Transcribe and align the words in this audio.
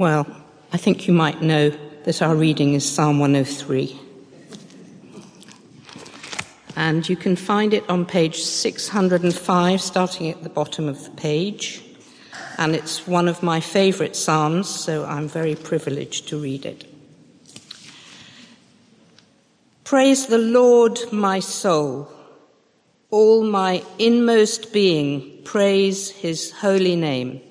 Well, 0.00 0.26
I 0.72 0.78
think 0.78 1.06
you 1.06 1.12
might 1.12 1.42
know 1.42 1.68
that 2.04 2.22
our 2.22 2.34
reading 2.34 2.72
is 2.72 2.90
Psalm 2.90 3.18
103. 3.18 4.00
And 6.74 7.06
you 7.06 7.16
can 7.16 7.36
find 7.36 7.74
it 7.74 7.84
on 7.90 8.06
page 8.06 8.40
605, 8.40 9.78
starting 9.78 10.30
at 10.30 10.42
the 10.42 10.48
bottom 10.48 10.88
of 10.88 11.04
the 11.04 11.10
page. 11.10 11.82
And 12.56 12.74
it's 12.74 13.06
one 13.06 13.28
of 13.28 13.42
my 13.42 13.60
favourite 13.60 14.16
Psalms, 14.16 14.70
so 14.70 15.04
I'm 15.04 15.28
very 15.28 15.54
privileged 15.54 16.28
to 16.28 16.40
read 16.40 16.64
it. 16.64 16.86
Praise 19.84 20.28
the 20.28 20.38
Lord, 20.38 20.98
my 21.12 21.40
soul. 21.40 22.10
All 23.10 23.44
my 23.44 23.84
inmost 23.98 24.72
being, 24.72 25.42
praise 25.44 26.08
his 26.08 26.52
holy 26.52 26.96
name. 26.96 27.42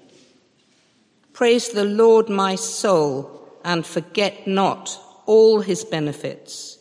Praise 1.40 1.70
the 1.70 1.86
Lord, 1.86 2.28
my 2.28 2.56
soul, 2.56 3.48
and 3.64 3.86
forget 3.86 4.46
not 4.46 5.00
all 5.26 5.62
his 5.62 5.86
benefits, 5.86 6.78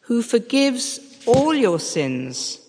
who 0.00 0.20
forgives 0.20 1.00
all 1.24 1.54
your 1.54 1.80
sins 1.80 2.60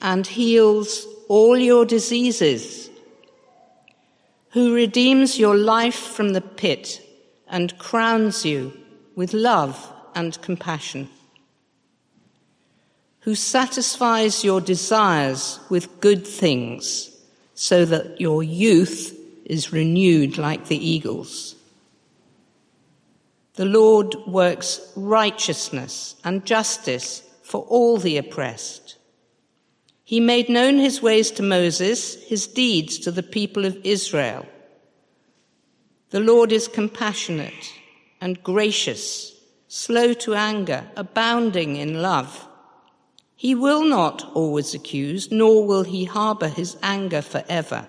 and 0.00 0.24
heals 0.24 1.08
all 1.26 1.58
your 1.58 1.84
diseases, 1.84 2.88
who 4.50 4.72
redeems 4.72 5.40
your 5.40 5.56
life 5.56 5.98
from 5.98 6.34
the 6.34 6.40
pit 6.40 7.02
and 7.48 7.76
crowns 7.76 8.44
you 8.44 8.78
with 9.16 9.34
love 9.34 9.92
and 10.14 10.40
compassion, 10.40 11.08
who 13.22 13.34
satisfies 13.34 14.44
your 14.44 14.60
desires 14.60 15.58
with 15.68 16.00
good 16.00 16.24
things 16.24 17.10
so 17.54 17.84
that 17.84 18.20
your 18.20 18.44
youth 18.44 19.18
is 19.44 19.72
renewed 19.72 20.38
like 20.38 20.66
the 20.66 20.88
eagles. 20.88 21.54
The 23.54 23.64
Lord 23.64 24.16
works 24.26 24.80
righteousness 24.96 26.16
and 26.24 26.44
justice 26.44 27.22
for 27.42 27.62
all 27.62 27.98
the 27.98 28.16
oppressed. 28.16 28.96
He 30.02 30.18
made 30.20 30.48
known 30.48 30.78
his 30.78 31.00
ways 31.00 31.30
to 31.32 31.42
Moses, 31.42 32.22
his 32.24 32.46
deeds 32.46 32.98
to 33.00 33.10
the 33.10 33.22
people 33.22 33.64
of 33.64 33.78
Israel. 33.84 34.46
The 36.10 36.20
Lord 36.20 36.52
is 36.52 36.68
compassionate 36.68 37.72
and 38.20 38.42
gracious, 38.42 39.32
slow 39.68 40.12
to 40.14 40.34
anger, 40.34 40.88
abounding 40.96 41.76
in 41.76 42.02
love. 42.02 42.46
He 43.36 43.54
will 43.54 43.84
not 43.84 44.30
always 44.34 44.74
accuse, 44.74 45.30
nor 45.30 45.66
will 45.66 45.82
he 45.82 46.04
harbor 46.04 46.48
his 46.48 46.76
anger 46.82 47.22
forever. 47.22 47.88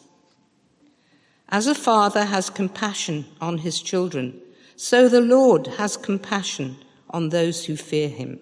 As 1.51 1.67
a 1.67 1.75
father 1.75 2.25
has 2.25 2.49
compassion 2.49 3.25
on 3.41 3.57
his 3.57 3.81
children, 3.81 4.39
so 4.77 5.09
the 5.09 5.19
Lord 5.19 5.67
has 5.67 5.97
compassion 5.97 6.77
on 7.09 7.29
those 7.29 7.65
who 7.65 7.75
fear 7.75 8.07
him. 8.07 8.39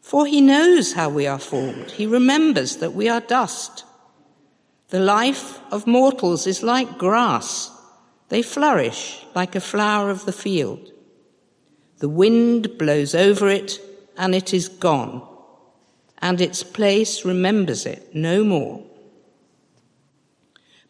For 0.00 0.26
he 0.26 0.40
knows 0.40 0.94
how 0.94 1.08
we 1.08 1.28
are 1.28 1.38
formed. 1.38 1.92
He 1.92 2.06
remembers 2.06 2.78
that 2.78 2.92
we 2.92 3.08
are 3.08 3.20
dust. 3.20 3.84
The 4.88 4.98
life 4.98 5.60
of 5.70 5.86
mortals 5.86 6.46
is 6.46 6.64
like 6.64 6.98
grass. 6.98 7.70
They 8.30 8.42
flourish 8.42 9.24
like 9.36 9.54
a 9.54 9.60
flower 9.60 10.10
of 10.10 10.24
the 10.24 10.32
field. 10.32 10.90
The 11.98 12.08
wind 12.08 12.78
blows 12.78 13.14
over 13.14 13.48
it 13.48 13.80
and 14.18 14.34
it 14.34 14.52
is 14.52 14.68
gone, 14.68 15.26
and 16.18 16.40
its 16.40 16.64
place 16.64 17.24
remembers 17.24 17.86
it 17.86 18.12
no 18.12 18.42
more. 18.42 18.84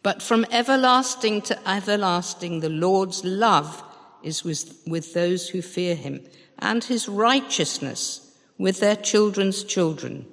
But 0.03 0.21
from 0.21 0.47
everlasting 0.51 1.43
to 1.43 1.69
everlasting, 1.69 2.61
the 2.61 2.69
Lord's 2.69 3.25
love 3.25 3.83
is 4.23 4.45
with, 4.45 4.83
with 4.87 5.15
those 5.15 5.49
who 5.49 5.63
fear 5.63 5.95
him, 5.95 6.25
and 6.59 6.83
his 6.83 7.09
righteousness 7.09 8.33
with 8.59 8.81
their 8.81 8.97
children's 8.97 9.65
children, 9.65 10.27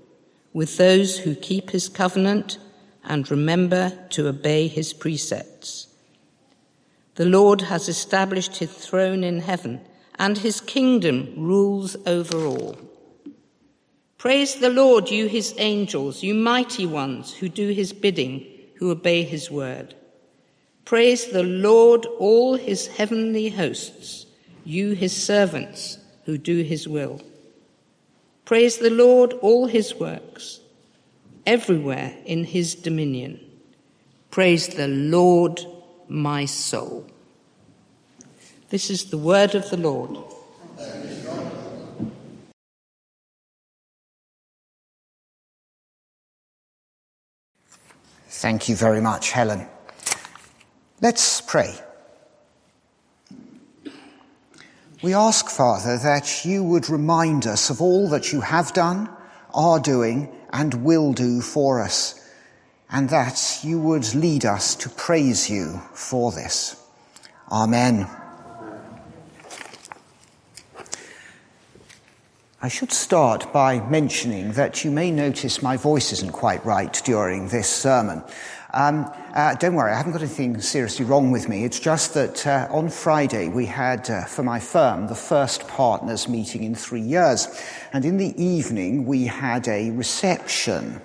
with 0.54 0.78
those 0.78 1.20
who 1.20 1.36
keep 1.36 1.72
his 1.72 1.90
covenant 1.90 2.58
and 3.04 3.30
remember 3.32 3.92
to 4.10 4.28
obey 4.28 4.68
his 4.68 4.94
precepts. 4.94 5.88
The 7.16 7.26
Lord 7.26 7.62
has 7.62 7.90
established 7.90 8.58
his 8.58 8.72
throne 8.72 9.24
in 9.24 9.42
heaven, 9.42 9.82
and 10.18 10.38
his 10.38 10.62
kingdom 10.62 11.34
rules 11.38 11.96
over 12.06 12.46
all. 12.46 12.78
Praise 14.18 14.56
the 14.56 14.70
Lord, 14.70 15.10
you 15.10 15.28
his 15.28 15.54
angels, 15.58 16.24
you 16.24 16.34
mighty 16.34 16.86
ones 16.86 17.34
who 17.34 17.50
do 17.50 17.70
his 17.70 17.94
bidding, 17.94 18.46
who 18.80 18.92
obey 18.92 19.24
his 19.24 19.52
word. 19.52 19.94
Praise 20.86 21.28
the 21.28 21.44
Lord, 21.44 22.06
all 22.18 22.56
his 22.56 22.88
heavenly 22.88 23.50
hosts, 23.50 24.26
you 24.64 24.94
his 24.94 25.16
servants 25.16 26.00
who 26.26 26.38
do 26.38 26.64
his 26.64 26.88
will. 26.88 27.22
Praise 28.46 28.78
the 28.78 28.90
Lord, 28.90 29.34
all 29.34 29.68
his 29.68 29.94
works, 29.96 30.62
everywhere 31.46 32.16
in 32.26 32.46
his 32.46 32.74
dominion. 32.74 33.40
Praise 34.32 34.70
the 34.70 34.88
Lord, 34.88 35.60
my 36.08 36.46
soul. 36.46 37.06
This 38.70 38.90
is 38.90 39.06
the 39.06 39.18
word 39.18 39.56
of 39.56 39.70
the 39.70 39.78
Lord. 39.78 40.18
Thank 48.40 48.70
you 48.70 48.78
very 48.78 49.02
much, 49.02 49.32
Helen. 49.32 49.68
Let's 51.02 51.42
pray. 51.42 51.76
We 55.02 55.14
ask, 55.14 55.50
Father, 55.50 55.98
that 55.98 56.46
you 56.46 56.64
would 56.64 56.90
remind 56.90 57.46
us 57.46 57.70
of 57.70 57.82
all 57.82 58.08
that 58.12 58.32
you 58.32 58.40
have 58.40 58.72
done, 58.72 59.10
are 59.54 59.82
doing, 59.82 60.34
and 60.54 60.86
will 60.86 61.12
do 61.12 61.42
for 61.42 61.82
us, 61.82 62.16
and 62.90 63.10
that 63.10 63.60
you 63.62 63.78
would 63.78 64.16
lead 64.16 64.46
us 64.46 64.74
to 64.76 64.90
praise 64.90 65.50
you 65.50 65.82
for 65.94 66.32
this. 66.32 66.82
Amen. 67.52 68.08
I 72.62 72.68
should 72.68 72.92
start 72.92 73.54
by 73.54 73.80
mentioning 73.88 74.52
that 74.52 74.84
you 74.84 74.92
may 74.92 75.12
notice 75.12 75.62
my 75.62 75.78
voice 75.78 76.12
isn't 76.12 76.34
quite 76.34 76.66
right 76.66 76.92
during 77.06 77.48
this 77.48 77.70
sermon. 77.70 78.22
Um, 78.74 79.10
uh, 79.34 79.56
don't 79.56 79.76
worry, 79.76 79.94
I 79.94 79.96
haven't 79.96 80.12
got 80.12 80.22
anything 80.22 80.60
seriously 80.60 81.06
wrong 81.06 81.32
with 81.32 81.48
me. 81.48 81.64
It's 81.64 81.80
just 81.80 82.16
that 82.16 82.46
uh, 82.46 82.68
on 82.70 82.90
Friday 82.90 83.48
we 83.48 83.66
had, 83.66 84.10
uh, 84.10 84.26
for 84.26 84.44
my 84.44 84.60
firm, 84.60 85.08
the 85.08 85.16
first 85.16 85.70
partners 85.70 86.28
meeting 86.28 86.64
in 86.64 86.76
three 86.76 87.00
years. 87.00 87.48
And 87.94 88.04
in 88.04 88.18
the 88.18 88.36
evening 88.44 89.06
we 89.06 89.24
had 89.24 89.66
a 89.70 89.92
reception. 89.92 91.00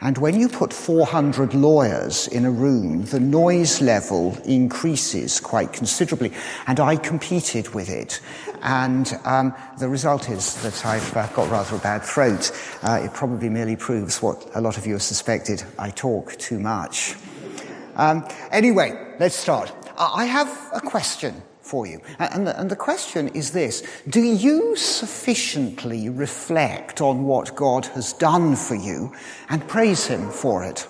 And 0.00 0.18
when 0.18 0.38
you 0.38 0.48
put 0.48 0.72
400 0.72 1.54
lawyers 1.54 2.28
in 2.28 2.44
a 2.44 2.50
room, 2.50 3.04
the 3.06 3.20
noise 3.20 3.80
level 3.80 4.36
increases 4.44 5.40
quite 5.40 5.72
considerably. 5.72 6.32
And 6.66 6.80
I 6.80 6.96
competed 6.96 7.74
with 7.74 7.88
it. 7.88 8.20
And 8.62 9.12
um, 9.24 9.54
the 9.78 9.88
result 9.88 10.28
is 10.28 10.62
that 10.62 10.84
I've 10.86 11.16
uh, 11.16 11.26
got 11.28 11.50
rather 11.50 11.76
a 11.76 11.78
bad 11.78 12.02
throat. 12.02 12.50
Uh, 12.82 13.00
it 13.02 13.14
probably 13.14 13.48
merely 13.48 13.76
proves 13.76 14.22
what 14.22 14.50
a 14.54 14.60
lot 14.60 14.78
of 14.78 14.86
you 14.86 14.94
have 14.94 15.02
suspected 15.02 15.62
I 15.78 15.90
talk 15.90 16.36
too 16.36 16.58
much. 16.58 17.14
Um, 17.96 18.26
anyway, 18.50 19.14
let's 19.20 19.36
start. 19.36 19.72
I 19.96 20.24
have 20.24 20.70
a 20.72 20.80
question 20.80 21.42
for 21.64 21.86
you. 21.86 22.00
And 22.18 22.46
the, 22.46 22.58
and 22.60 22.70
the 22.70 22.76
question 22.76 23.28
is 23.28 23.52
this 23.52 23.82
Do 24.08 24.20
you 24.20 24.76
sufficiently 24.76 26.08
reflect 26.08 27.00
on 27.00 27.24
what 27.24 27.56
God 27.56 27.86
has 27.86 28.12
done 28.12 28.56
for 28.56 28.74
you 28.74 29.12
and 29.48 29.66
praise 29.66 30.06
Him 30.06 30.30
for 30.30 30.64
it? 30.64 30.86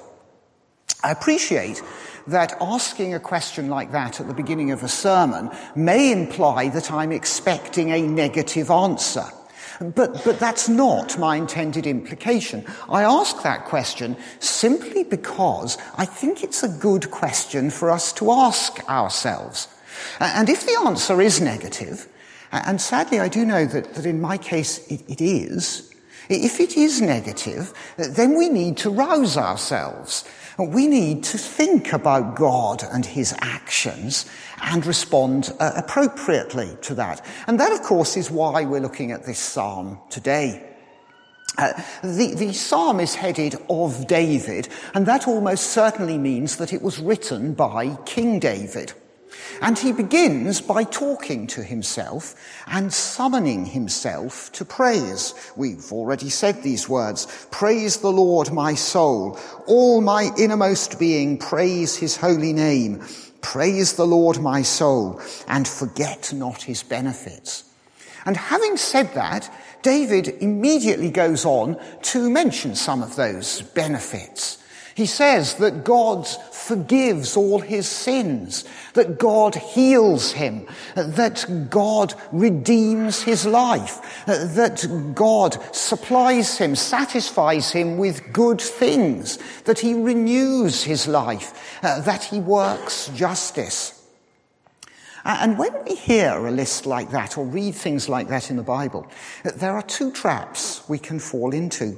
I 1.02 1.10
appreciate 1.10 1.82
that 2.26 2.56
asking 2.60 3.14
a 3.14 3.20
question 3.20 3.68
like 3.68 3.92
that 3.92 4.20
at 4.20 4.26
the 4.26 4.34
beginning 4.34 4.70
of 4.70 4.82
a 4.82 4.88
sermon 4.88 5.50
may 5.76 6.10
imply 6.10 6.68
that 6.70 6.90
I'm 6.90 7.12
expecting 7.12 7.92
a 7.92 8.00
negative 8.00 8.70
answer. 8.70 9.26
But, 9.80 10.24
but 10.24 10.38
that's 10.38 10.68
not 10.68 11.18
my 11.18 11.36
intended 11.36 11.86
implication. 11.86 12.64
I 12.88 13.02
ask 13.02 13.42
that 13.42 13.64
question 13.64 14.16
simply 14.38 15.04
because 15.04 15.76
I 15.96 16.04
think 16.04 16.44
it's 16.44 16.62
a 16.62 16.68
good 16.68 17.10
question 17.10 17.70
for 17.70 17.90
us 17.90 18.12
to 18.14 18.30
ask 18.30 18.88
ourselves. 18.88 19.68
And 20.20 20.48
if 20.48 20.66
the 20.66 20.78
answer 20.86 21.20
is 21.20 21.40
negative, 21.40 22.08
And 22.54 22.80
sadly, 22.80 23.18
I 23.18 23.28
do 23.28 23.44
know 23.44 23.66
that, 23.66 23.94
that 23.94 24.06
in 24.06 24.20
my 24.20 24.38
case 24.38 24.86
it, 24.86 25.02
it 25.08 25.20
is. 25.20 25.90
If 26.28 26.60
it 26.60 26.76
is 26.76 27.02
negative, 27.02 27.72
then 27.96 28.38
we 28.38 28.48
need 28.48 28.76
to 28.78 28.90
rouse 28.90 29.36
ourselves. 29.36 30.24
We 30.56 30.86
need 30.86 31.24
to 31.24 31.38
think 31.38 31.92
about 31.92 32.36
God 32.36 32.84
and 32.84 33.04
his 33.04 33.34
actions 33.40 34.24
and 34.62 34.86
respond 34.86 35.52
uh, 35.58 35.72
appropriately 35.74 36.78
to 36.82 36.94
that. 36.94 37.26
And 37.48 37.58
that, 37.58 37.72
of 37.72 37.82
course, 37.82 38.16
is 38.16 38.30
why 38.30 38.64
we're 38.64 38.80
looking 38.80 39.10
at 39.10 39.26
this 39.26 39.40
psalm 39.40 39.98
today. 40.08 40.64
Uh, 41.58 41.72
the, 42.02 42.34
the 42.36 42.52
psalm 42.52 43.00
is 43.00 43.16
headed 43.16 43.56
of 43.68 44.06
David, 44.06 44.68
and 44.94 45.06
that 45.06 45.26
almost 45.26 45.72
certainly 45.72 46.18
means 46.18 46.56
that 46.56 46.72
it 46.72 46.82
was 46.82 47.00
written 47.00 47.52
by 47.52 47.96
King 48.06 48.38
David. 48.38 48.92
And 49.60 49.78
he 49.78 49.92
begins 49.92 50.60
by 50.60 50.84
talking 50.84 51.46
to 51.48 51.62
himself 51.62 52.34
and 52.66 52.92
summoning 52.92 53.66
himself 53.66 54.50
to 54.52 54.64
praise. 54.64 55.34
We've 55.56 55.92
already 55.92 56.28
said 56.28 56.62
these 56.62 56.88
words. 56.88 57.46
Praise 57.50 57.98
the 57.98 58.12
Lord, 58.12 58.52
my 58.52 58.74
soul. 58.74 59.38
All 59.66 60.00
my 60.00 60.30
innermost 60.38 60.98
being, 60.98 61.38
praise 61.38 61.96
his 61.96 62.16
holy 62.16 62.52
name. 62.52 63.04
Praise 63.40 63.94
the 63.94 64.06
Lord, 64.06 64.40
my 64.40 64.62
soul, 64.62 65.20
and 65.46 65.68
forget 65.68 66.32
not 66.32 66.62
his 66.62 66.82
benefits. 66.82 67.64
And 68.24 68.36
having 68.36 68.76
said 68.76 69.12
that, 69.14 69.52
David 69.82 70.28
immediately 70.40 71.10
goes 71.10 71.44
on 71.44 71.78
to 72.02 72.30
mention 72.30 72.74
some 72.74 73.02
of 73.02 73.16
those 73.16 73.60
benefits. 73.60 74.58
He 74.94 75.06
says 75.06 75.56
that 75.56 75.84
God 75.84 76.26
forgives 76.66 77.36
all 77.36 77.60
his 77.60 77.88
sins, 77.88 78.64
that 78.94 79.18
God 79.18 79.54
heals 79.54 80.32
him, 80.32 80.66
that 80.94 81.68
God 81.70 82.14
redeems 82.32 83.22
his 83.22 83.44
life, 83.46 84.24
that 84.26 85.12
God 85.14 85.58
supplies 85.74 86.58
him, 86.58 86.74
satisfies 86.74 87.70
him 87.70 87.98
with 87.98 88.32
good 88.32 88.60
things, 88.60 89.38
that 89.64 89.78
he 89.78 89.94
renews 89.94 90.84
his 90.84 91.06
life, 91.06 91.78
uh, 91.82 92.00
that 92.00 92.24
he 92.24 92.40
works 92.40 93.08
justice. 93.14 94.00
And 95.24 95.58
when 95.58 95.72
we 95.84 95.94
hear 95.94 96.32
a 96.34 96.50
list 96.50 96.84
like 96.84 97.10
that 97.12 97.38
or 97.38 97.46
read 97.46 97.74
things 97.74 98.08
like 98.08 98.28
that 98.28 98.50
in 98.50 98.56
the 98.56 98.62
Bible, 98.62 99.06
there 99.42 99.72
are 99.72 99.82
two 99.82 100.12
traps 100.12 100.86
we 100.86 100.98
can 100.98 101.18
fall 101.18 101.54
into. 101.54 101.96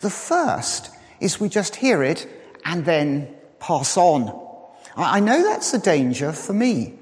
The 0.00 0.10
first 0.10 0.90
is 1.20 1.38
we 1.38 1.48
just 1.48 1.76
hear 1.76 2.02
it 2.02 2.26
and 2.64 2.84
then 2.84 3.36
pass 3.60 3.96
on. 3.96 4.48
I 4.96 5.20
know 5.20 5.42
that's 5.42 5.72
a 5.72 5.78
danger 5.78 6.32
for 6.32 6.52
me. 6.52 6.94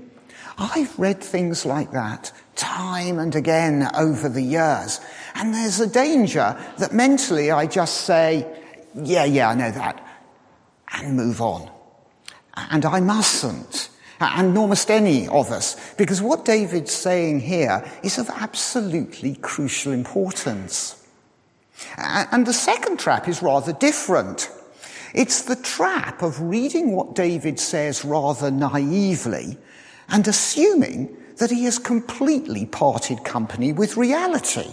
I've 0.59 0.99
read 0.99 1.23
things 1.23 1.65
like 1.65 1.93
that 1.93 2.33
time 2.57 3.19
and 3.19 3.35
again 3.35 3.89
over 3.95 4.29
the 4.29 4.43
years. 4.43 5.01
And 5.37 5.55
there's 5.55 5.81
a 5.81 5.87
danger 5.87 6.59
that 6.79 6.93
mentally 6.93 7.51
I 7.51 7.67
just 7.67 8.03
say, 8.03 8.47
yeah, 8.95 9.25
yeah, 9.25 9.51
I 9.51 9.55
know 9.55 9.71
that, 9.71 10.05
and 10.93 11.17
move 11.17 11.41
on. 11.41 11.71
And 12.57 12.85
I 12.85 13.01
mustn't. 13.01 13.91
And 14.21 14.53
nor 14.53 14.67
must 14.67 14.91
any 14.91 15.29
of 15.29 15.53
us, 15.53 15.95
because 15.95 16.21
what 16.21 16.45
David's 16.45 16.93
saying 16.93 17.39
here 17.41 17.89
is 18.03 18.19
of 18.19 18.29
absolutely 18.29 19.37
crucial 19.37 19.93
importance. 19.93 21.07
And 21.97 22.45
the 22.45 22.53
second 22.53 22.99
trap 22.99 23.29
is 23.29 23.43
rather 23.43 23.73
different. 23.73 24.51
It's 25.15 25.43
the 25.43 25.57
trap 25.57 26.23
of 26.23 26.41
reading 26.41 26.93
what 26.93 27.15
David 27.15 27.59
says 27.59 28.05
rather 28.05 28.51
naively 28.51 29.59
and 30.09 30.27
assuming 30.27 31.17
that 31.37 31.51
he 31.51 31.65
has 31.65 31.79
completely 31.79 32.67
parted 32.67 33.25
company 33.25 33.73
with 33.73 33.97
reality. 33.97 34.71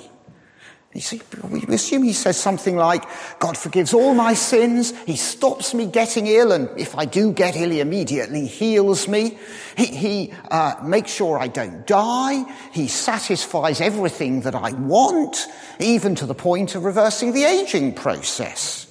You 0.96 1.02
see, 1.02 1.22
we 1.50 1.62
assume 1.76 2.04
he 2.04 2.14
says 2.14 2.38
something 2.38 2.78
like, 2.78 3.04
God 3.40 3.58
forgives 3.58 3.94
all 3.94 4.14
my 4.14 4.34
sins, 4.34 4.94
he 5.06 5.18
stops 5.18 5.74
me 5.74 5.88
getting 5.88 6.26
ill, 6.26 6.54
and 6.54 6.70
if 6.80 6.98
I 6.98 7.04
do 7.04 7.34
get 7.34 7.58
ill, 7.58 7.70
he 7.70 7.82
immediately 7.82 8.48
heals 8.48 9.06
me. 9.06 9.38
He, 9.76 9.88
he 9.88 10.34
uh, 10.50 10.76
makes 10.86 11.12
sure 11.12 11.38
I 11.38 11.50
don't 11.50 11.86
die. 11.86 12.46
He 12.72 12.88
satisfies 12.88 13.82
everything 13.82 14.42
that 14.42 14.56
I 14.56 14.72
want, 14.72 15.48
even 15.82 16.16
to 16.16 16.26
the 16.26 16.34
point 16.34 16.76
of 16.76 16.86
reversing 16.86 17.34
the 17.34 17.44
aging 17.44 17.96
process. 17.96 18.85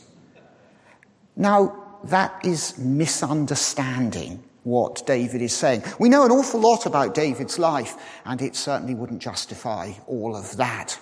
Now, 1.37 1.99
that 2.05 2.45
is 2.45 2.79
misunderstanding 2.79 4.43
what 4.63 5.07
David 5.07 5.43
is 5.43 5.53
saying. 5.53 5.83
We 5.99 6.09
know 6.09 6.25
an 6.25 6.31
awful 6.31 6.61
lot 6.61 6.87
about 6.87 7.15
David's 7.15 7.59
life, 7.59 7.95
and 8.25 8.41
it 8.41 8.57
certainly 8.57 8.95
wouldn't 8.95 9.23
justify 9.23 9.93
all 10.07 10.37
of 10.37 10.57
that. 10.57 10.99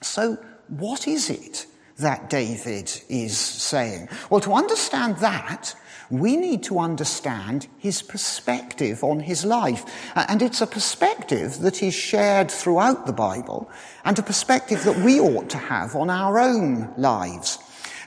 So, 0.00 0.36
what 0.68 1.08
is 1.08 1.30
it 1.30 1.66
that 1.98 2.30
David 2.30 2.92
is 3.08 3.36
saying? 3.36 4.08
Well, 4.30 4.40
to 4.40 4.52
understand 4.52 5.16
that, 5.18 5.74
we 6.10 6.36
need 6.36 6.62
to 6.64 6.78
understand 6.78 7.66
his 7.78 8.02
perspective 8.02 9.04
on 9.04 9.20
his 9.20 9.44
life. 9.44 9.84
And 10.14 10.40
it's 10.40 10.60
a 10.60 10.66
perspective 10.66 11.58
that 11.60 11.82
is 11.82 11.94
shared 11.94 12.50
throughout 12.50 13.06
the 13.06 13.12
Bible 13.12 13.70
and 14.04 14.18
a 14.18 14.22
perspective 14.22 14.84
that 14.84 14.98
we 15.04 15.20
ought 15.20 15.50
to 15.50 15.58
have 15.58 15.94
on 15.94 16.08
our 16.08 16.38
own 16.38 16.94
lives. 16.96 17.58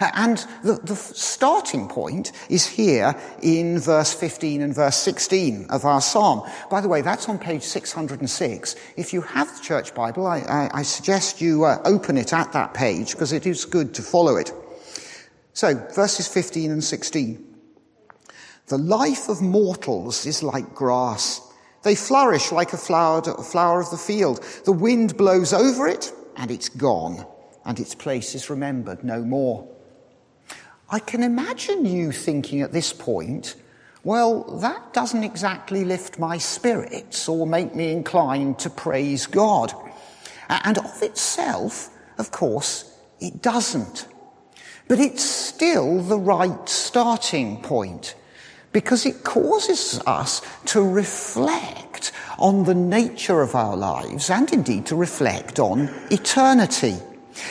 And 0.01 0.38
the, 0.63 0.80
the, 0.83 0.95
starting 0.95 1.88
point 1.88 2.31
is 2.50 2.65
here 2.65 3.15
in 3.42 3.80
verse 3.80 4.13
15 4.13 4.62
and 4.62 4.74
verse 4.74 4.98
16 4.98 5.68
of 5.69 5.86
our 5.86 6.01
psalm. 6.01 6.42
By 6.69 6.81
the 6.81 6.88
way, 6.88 7.01
that's 7.01 7.30
on 7.30 7.38
page 7.38 7.62
606. 7.62 8.75
If 8.98 9.13
you 9.13 9.21
have 9.21 9.56
the 9.56 9.63
church 9.63 9.94
Bible, 9.94 10.25
I, 10.25 10.39
I, 10.39 10.69
I 10.80 10.81
suggest 10.81 11.42
you 11.42 11.65
uh, 11.65 11.81
open 11.86 12.18
it 12.18 12.33
at 12.33 12.51
that 12.53 12.74
page 12.74 13.12
because 13.12 13.31
it 13.31 13.45
is 13.45 13.65
good 13.65 13.94
to 13.95 14.01
follow 14.01 14.38
it. 14.38 14.51
So, 15.53 15.75
verses 15.94 16.27
15 16.27 16.71
and 16.71 16.83
16. 16.83 17.47
The 18.68 18.77
life 18.77 19.27
of 19.30 19.42
mortals 19.42 20.25
is 20.25 20.42
like 20.42 20.74
grass. 20.74 21.42
They 21.83 21.95
flourish 21.95 22.51
like 22.51 22.74
a 22.74 22.77
flower, 22.77 23.21
flower 23.44 23.81
of 23.81 23.92
the 23.92 23.97
field. 23.97 24.44
The 24.65 24.71
wind 24.71 25.18
blows 25.18 25.51
over 25.51 25.88
it 25.88 26.12
and 26.38 26.50
it's 26.50 26.69
gone, 26.69 27.25
and 27.65 27.80
its 27.80 27.95
place 27.95 28.33
is 28.33 28.50
remembered 28.50 29.04
no 29.04 29.24
more. 29.24 29.68
I 30.93 30.99
can 30.99 31.23
imagine 31.23 31.85
you 31.85 32.11
thinking 32.11 32.61
at 32.61 32.73
this 32.73 32.91
point, 32.91 33.55
well, 34.03 34.43
that 34.59 34.91
doesn't 34.91 35.23
exactly 35.23 35.85
lift 35.85 36.19
my 36.19 36.38
spirits 36.38 37.29
or 37.29 37.47
make 37.47 37.73
me 37.73 37.93
inclined 37.93 38.59
to 38.59 38.69
praise 38.69 39.25
God. 39.25 39.73
And 40.49 40.77
of 40.77 41.01
itself, 41.01 41.89
of 42.17 42.31
course, 42.31 42.94
it 43.21 43.42
doesn't. 43.42 44.06
But 44.89 44.99
it's 44.99 45.23
still 45.23 46.01
the 46.01 46.19
right 46.19 46.68
starting 46.68 47.61
point 47.61 48.16
because 48.73 49.06
it 49.06 49.23
causes 49.23 50.01
us 50.06 50.42
to 50.66 50.81
reflect 50.81 52.11
on 52.37 52.66
the 52.66 52.75
nature 52.75 53.42
of 53.42 53.56
our 53.56 53.77
lives 53.77 54.30
and 54.30 54.51
indeed 54.51 54.87
to 54.87 54.97
reflect 54.97 55.57
on 55.57 55.89
eternity. 56.09 56.97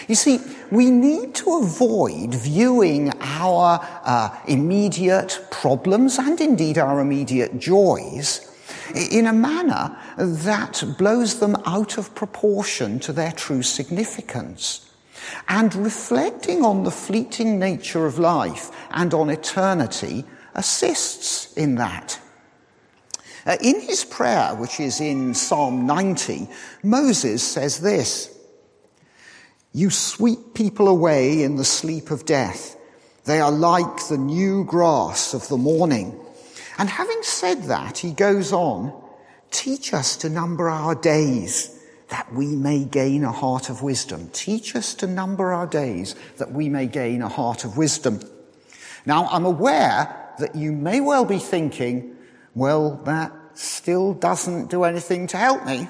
You 0.09 0.15
see, 0.15 0.41
we 0.71 0.91
need 0.91 1.35
to 1.37 1.59
avoid 1.59 2.35
viewing 2.35 3.13
our 3.21 3.81
uh, 4.05 4.37
immediate 4.47 5.41
problems 5.51 6.19
and 6.19 6.41
indeed 6.41 6.79
our 6.79 7.01
immediate 7.01 7.59
joys 7.59 8.47
in 8.95 9.27
a 9.27 9.33
manner 9.33 9.97
that 10.17 10.83
blows 10.99 11.41
them 11.41 11.57
out 11.67 11.99
of 11.99 12.15
proportion 12.15 12.99
to 13.01 13.13
their 13.13 13.33
true 13.33 13.63
significance. 13.63 14.91
And 15.49 15.75
reflecting 15.75 16.65
on 16.65 16.83
the 16.83 16.91
fleeting 16.91 17.59
nature 17.59 18.07
of 18.07 18.19
life 18.19 18.71
and 18.91 19.15
on 19.15 19.31
eternity 19.31 20.25
assists 20.55 21.53
in 21.55 21.77
that. 21.77 22.21
Uh, 23.47 23.57
in 23.63 23.81
his 23.81 24.05
prayer, 24.05 24.55
which 24.57 24.81
is 24.81 25.01
in 25.01 25.35
Psalm 25.35 25.87
90, 25.87 26.49
Moses 26.83 27.43
says 27.43 27.81
this 27.81 28.37
you 29.73 29.91
sweep 29.91 30.55
people 30.55 30.89
away 30.89 31.43
in 31.43 31.57
the 31.57 31.65
sleep 31.65 32.11
of 32.11 32.27
death. 32.27 32.77
They 33.25 33.41
are 33.41 33.53
like 33.53 34.09
the 34.09 34.19
new 34.19 34.65
grass 34.65 35.35
of 35.35 35.47
the 35.49 35.57
morning. 35.57 36.19
And 36.79 36.89
having 36.89 37.23
said 37.23 37.65
that, 37.65 37.99
he 37.99 38.13
goes 38.13 38.53
on, 38.53 38.93
teach 39.51 39.93
us 39.95 40.17
to 40.19 40.29
number 40.29 40.69
our 40.69 40.95
days 40.95 41.77
that 42.09 42.33
we 42.33 42.47
may 42.47 42.85
gain 42.85 43.23
a 43.23 43.31
heart 43.31 43.71
of 43.71 43.83
wisdom. 43.83 44.31
Teach 44.33 44.75
us 44.75 44.95
to 44.95 45.07
number 45.07 45.53
our 45.53 45.67
days 45.67 46.17
that 46.39 46.51
we 46.51 46.69
may 46.69 46.87
gain 46.87 47.23
a 47.23 47.29
heart 47.29 47.65
of 47.65 47.77
wisdom. 47.77 48.21
Now, 49.07 49.29
I'm 49.31 49.45
aware 49.45 50.35
that 50.39 50.57
you 50.57 50.73
may 50.73 51.01
well 51.01 51.25
be 51.25 51.39
thinking, 51.39 52.17
well, 52.55 52.97
that 53.05 53.33
still 53.55 54.15
doesn't 54.15 54.71
do 54.71 54.85
anything 54.85 55.27
to 55.29 55.37
help 55.37 55.65
me. 55.65 55.89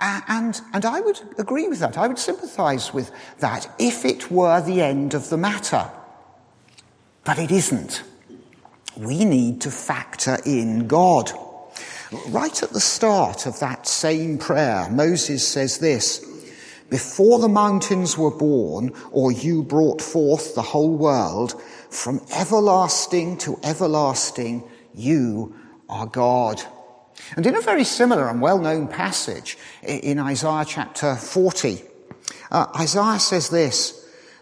And, 0.00 0.60
and 0.72 0.84
I 0.84 1.00
would 1.00 1.20
agree 1.38 1.66
with 1.66 1.80
that. 1.80 1.98
I 1.98 2.06
would 2.06 2.18
sympathize 2.18 2.94
with 2.94 3.10
that 3.38 3.68
if 3.78 4.04
it 4.04 4.30
were 4.30 4.60
the 4.60 4.80
end 4.80 5.14
of 5.14 5.28
the 5.28 5.36
matter. 5.36 5.90
But 7.24 7.38
it 7.38 7.50
isn't. 7.50 8.04
We 8.96 9.24
need 9.24 9.60
to 9.62 9.70
factor 9.70 10.38
in 10.46 10.86
God. 10.86 11.32
Right 12.28 12.62
at 12.62 12.70
the 12.70 12.80
start 12.80 13.46
of 13.46 13.58
that 13.60 13.86
same 13.86 14.38
prayer, 14.38 14.88
Moses 14.90 15.46
says 15.46 15.78
this 15.78 16.24
Before 16.88 17.38
the 17.38 17.48
mountains 17.48 18.16
were 18.16 18.30
born, 18.30 18.92
or 19.10 19.30
you 19.32 19.62
brought 19.62 20.00
forth 20.00 20.54
the 20.54 20.62
whole 20.62 20.96
world, 20.96 21.60
from 21.90 22.20
everlasting 22.34 23.36
to 23.38 23.58
everlasting, 23.62 24.62
you 24.94 25.54
are 25.88 26.06
God. 26.06 26.62
And 27.36 27.46
in 27.46 27.56
a 27.56 27.60
very 27.60 27.84
similar 27.84 28.28
and 28.28 28.40
well 28.40 28.58
known 28.58 28.88
passage 28.88 29.58
in 29.82 30.18
Isaiah 30.18 30.64
chapter 30.66 31.14
40, 31.14 31.82
uh, 32.50 32.66
Isaiah 32.78 33.18
says 33.18 33.50
this 33.50 33.98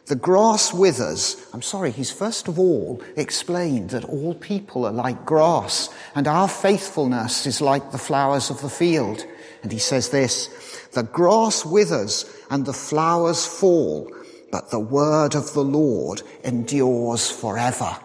the 0.07 0.15
grass 0.15 0.73
withers. 0.73 1.37
I'm 1.53 1.63
sorry, 1.63 1.91
he's 1.91 2.13
first 2.13 2.47
of 2.47 2.61
all 2.61 3.03
explained 3.17 3.91
that 3.91 4.05
all 4.05 4.35
people 4.35 4.87
are 4.87 4.93
like 4.93 5.27
grass 5.27 5.89
and 6.15 6.29
our 6.29 6.49
faithfulness 6.49 7.45
is 7.45 7.61
like 7.61 7.91
the 7.91 7.99
flowers 7.99 8.49
of 8.49 8.61
the 8.63 8.69
field. 8.69 9.25
And 9.65 9.73
he 9.73 9.81
says 9.81 10.11
this, 10.11 10.49
the 10.93 11.03
grass 11.03 11.65
withers 11.65 12.25
and 12.51 12.65
the 12.65 12.73
flowers 12.73 13.45
fall, 13.47 14.09
but 14.53 14.71
the 14.71 14.79
word 14.79 15.35
of 15.35 15.53
the 15.55 15.65
Lord 15.65 16.23
endures 16.45 17.29
forever. 17.29 17.97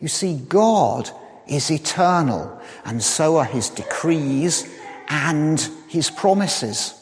You 0.00 0.08
see, 0.08 0.38
God 0.38 1.08
is 1.52 1.70
eternal 1.70 2.60
and 2.84 3.02
so 3.02 3.36
are 3.36 3.44
his 3.44 3.68
decrees 3.68 4.68
and 5.08 5.68
his 5.88 6.10
promises. 6.10 6.94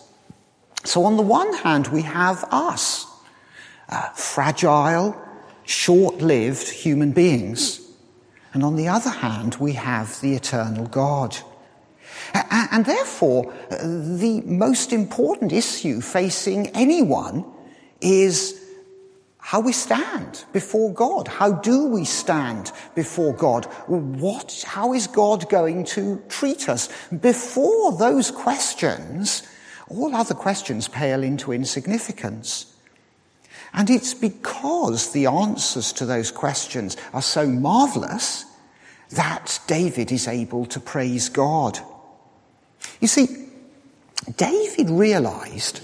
So 0.84 1.04
on 1.04 1.16
the 1.16 1.22
one 1.22 1.52
hand, 1.54 1.88
we 1.88 2.02
have 2.02 2.44
us 2.50 3.06
uh, 3.88 4.08
fragile, 4.10 5.16
short-lived 5.64 6.68
human 6.68 7.12
beings. 7.12 7.80
And 8.52 8.64
on 8.64 8.76
the 8.76 8.88
other 8.88 9.10
hand, 9.10 9.56
we 9.56 9.74
have 9.74 10.20
the 10.20 10.34
eternal 10.34 10.86
God. 10.86 11.36
And 12.34 12.84
therefore, 12.84 13.52
uh, 13.70 13.76
the 13.82 14.42
most 14.44 14.92
important 14.92 15.52
issue 15.52 16.00
facing 16.00 16.68
anyone 16.68 17.44
is 18.00 18.59
how 19.40 19.60
we 19.60 19.72
stand 19.72 20.44
before 20.52 20.92
God. 20.92 21.26
How 21.26 21.52
do 21.52 21.86
we 21.86 22.04
stand 22.04 22.72
before 22.94 23.34
God? 23.34 23.64
What, 23.86 24.64
how 24.66 24.92
is 24.92 25.06
God 25.06 25.48
going 25.48 25.84
to 25.86 26.22
treat 26.28 26.68
us? 26.68 26.88
Before 27.08 27.96
those 27.96 28.30
questions, 28.30 29.42
all 29.88 30.14
other 30.14 30.34
questions 30.34 30.88
pale 30.88 31.22
into 31.22 31.52
insignificance. 31.52 32.66
And 33.72 33.88
it's 33.88 34.14
because 34.14 35.12
the 35.12 35.26
answers 35.26 35.92
to 35.94 36.06
those 36.06 36.30
questions 36.30 36.96
are 37.12 37.22
so 37.22 37.46
marvelous 37.46 38.44
that 39.10 39.58
David 39.66 40.12
is 40.12 40.28
able 40.28 40.66
to 40.66 40.80
praise 40.80 41.28
God. 41.28 41.78
You 43.00 43.08
see, 43.08 43.48
David 44.36 44.90
realized 44.90 45.80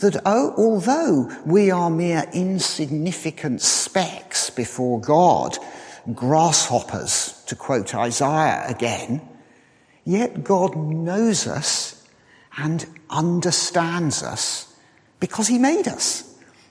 that 0.00 0.20
oh, 0.26 0.54
although 0.56 1.30
we 1.46 1.70
are 1.70 1.90
mere 1.90 2.24
insignificant 2.32 3.62
specks 3.62 4.50
before 4.50 5.00
God, 5.00 5.56
grasshoppers, 6.14 7.42
to 7.46 7.56
quote 7.56 7.94
Isaiah 7.94 8.64
again, 8.66 9.20
yet 10.04 10.42
God 10.42 10.76
knows 10.76 11.46
us 11.46 12.06
and 12.56 12.86
understands 13.08 14.22
us 14.22 14.74
because 15.20 15.48
he 15.48 15.58
made 15.58 15.86
us. 15.86 16.26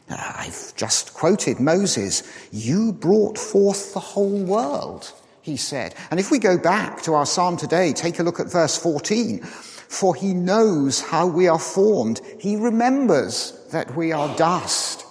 I've 0.09 0.75
just 0.75 1.13
quoted 1.13 1.59
Moses. 1.59 2.23
You 2.51 2.93
brought 2.93 3.37
forth 3.37 3.93
the 3.93 3.99
whole 3.99 4.43
world, 4.43 5.13
he 5.41 5.55
said. 5.55 5.93
And 6.09 6.19
if 6.19 6.31
we 6.31 6.39
go 6.39 6.57
back 6.57 7.03
to 7.03 7.13
our 7.13 7.27
psalm 7.27 7.57
today, 7.57 7.93
take 7.93 8.19
a 8.19 8.23
look 8.23 8.39
at 8.39 8.51
verse 8.51 8.75
14. 8.77 9.45
For 9.89 10.13
he 10.13 10.33
knows 10.33 11.01
how 11.01 11.25
we 11.25 11.47
are 11.47 11.59
formed. 11.59 12.21
He 12.39 12.55
remembers 12.55 13.59
that 13.71 13.95
we 13.95 14.11
are 14.11 14.37
dust. 14.37 15.03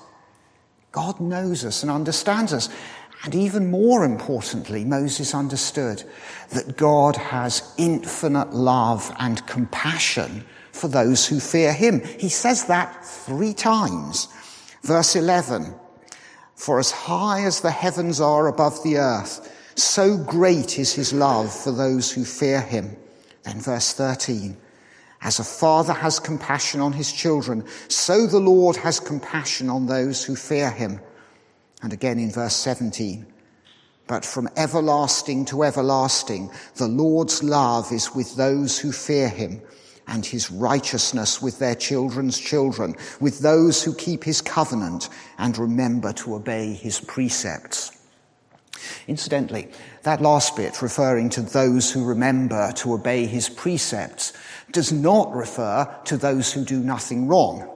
God 0.92 1.18
knows 1.18 1.64
us 1.64 1.82
and 1.82 1.90
understands 1.90 2.52
us. 2.52 2.68
And 3.24 3.34
even 3.34 3.72
more 3.72 4.04
importantly, 4.04 4.84
Moses 4.84 5.34
understood 5.34 6.04
that 6.50 6.76
God 6.76 7.16
has 7.16 7.74
infinite 7.76 8.54
love 8.54 9.12
and 9.18 9.44
compassion 9.48 10.44
for 10.70 10.86
those 10.86 11.26
who 11.26 11.40
fear 11.40 11.72
him. 11.72 12.00
He 12.00 12.28
says 12.28 12.66
that 12.66 13.04
three 13.04 13.54
times. 13.54 14.28
Verse 14.82 15.16
11, 15.16 15.74
for 16.54 16.78
as 16.78 16.92
high 16.92 17.42
as 17.42 17.60
the 17.60 17.72
heavens 17.72 18.20
are 18.20 18.46
above 18.46 18.80
the 18.84 18.98
earth, 18.98 19.52
so 19.74 20.16
great 20.16 20.78
is 20.78 20.92
his 20.92 21.12
love 21.12 21.52
for 21.52 21.72
those 21.72 22.12
who 22.12 22.24
fear 22.24 22.60
him. 22.60 22.96
Then 23.42 23.60
verse 23.60 23.92
13, 23.92 24.56
as 25.22 25.38
a 25.38 25.44
father 25.44 25.92
has 25.92 26.20
compassion 26.20 26.80
on 26.80 26.92
his 26.92 27.12
children, 27.12 27.64
so 27.88 28.26
the 28.26 28.38
Lord 28.38 28.76
has 28.76 29.00
compassion 29.00 29.68
on 29.68 29.86
those 29.86 30.24
who 30.24 30.36
fear 30.36 30.70
him. 30.70 31.00
And 31.82 31.92
again 31.92 32.18
in 32.18 32.30
verse 32.30 32.54
17, 32.54 33.26
but 34.06 34.24
from 34.24 34.48
everlasting 34.56 35.44
to 35.46 35.64
everlasting, 35.64 36.50
the 36.76 36.88
Lord's 36.88 37.42
love 37.42 37.92
is 37.92 38.14
with 38.14 38.36
those 38.36 38.78
who 38.78 38.90
fear 38.90 39.28
him 39.28 39.60
and 40.08 40.24
his 40.24 40.50
righteousness 40.50 41.42
with 41.42 41.58
their 41.58 41.74
children's 41.74 42.38
children, 42.38 42.96
with 43.20 43.40
those 43.40 43.82
who 43.82 43.94
keep 43.94 44.24
his 44.24 44.40
covenant 44.40 45.10
and 45.36 45.58
remember 45.58 46.12
to 46.14 46.34
obey 46.34 46.72
his 46.72 47.00
precepts. 47.00 47.92
Incidentally, 49.06 49.68
that 50.08 50.22
last 50.22 50.56
bit, 50.56 50.80
referring 50.80 51.28
to 51.28 51.42
those 51.42 51.92
who 51.92 52.02
remember 52.02 52.72
to 52.72 52.94
obey 52.94 53.26
his 53.26 53.50
precepts, 53.50 54.32
does 54.72 54.90
not 54.90 55.30
refer 55.34 55.86
to 56.06 56.16
those 56.16 56.50
who 56.50 56.64
do 56.64 56.80
nothing 56.80 57.28
wrong. 57.28 57.68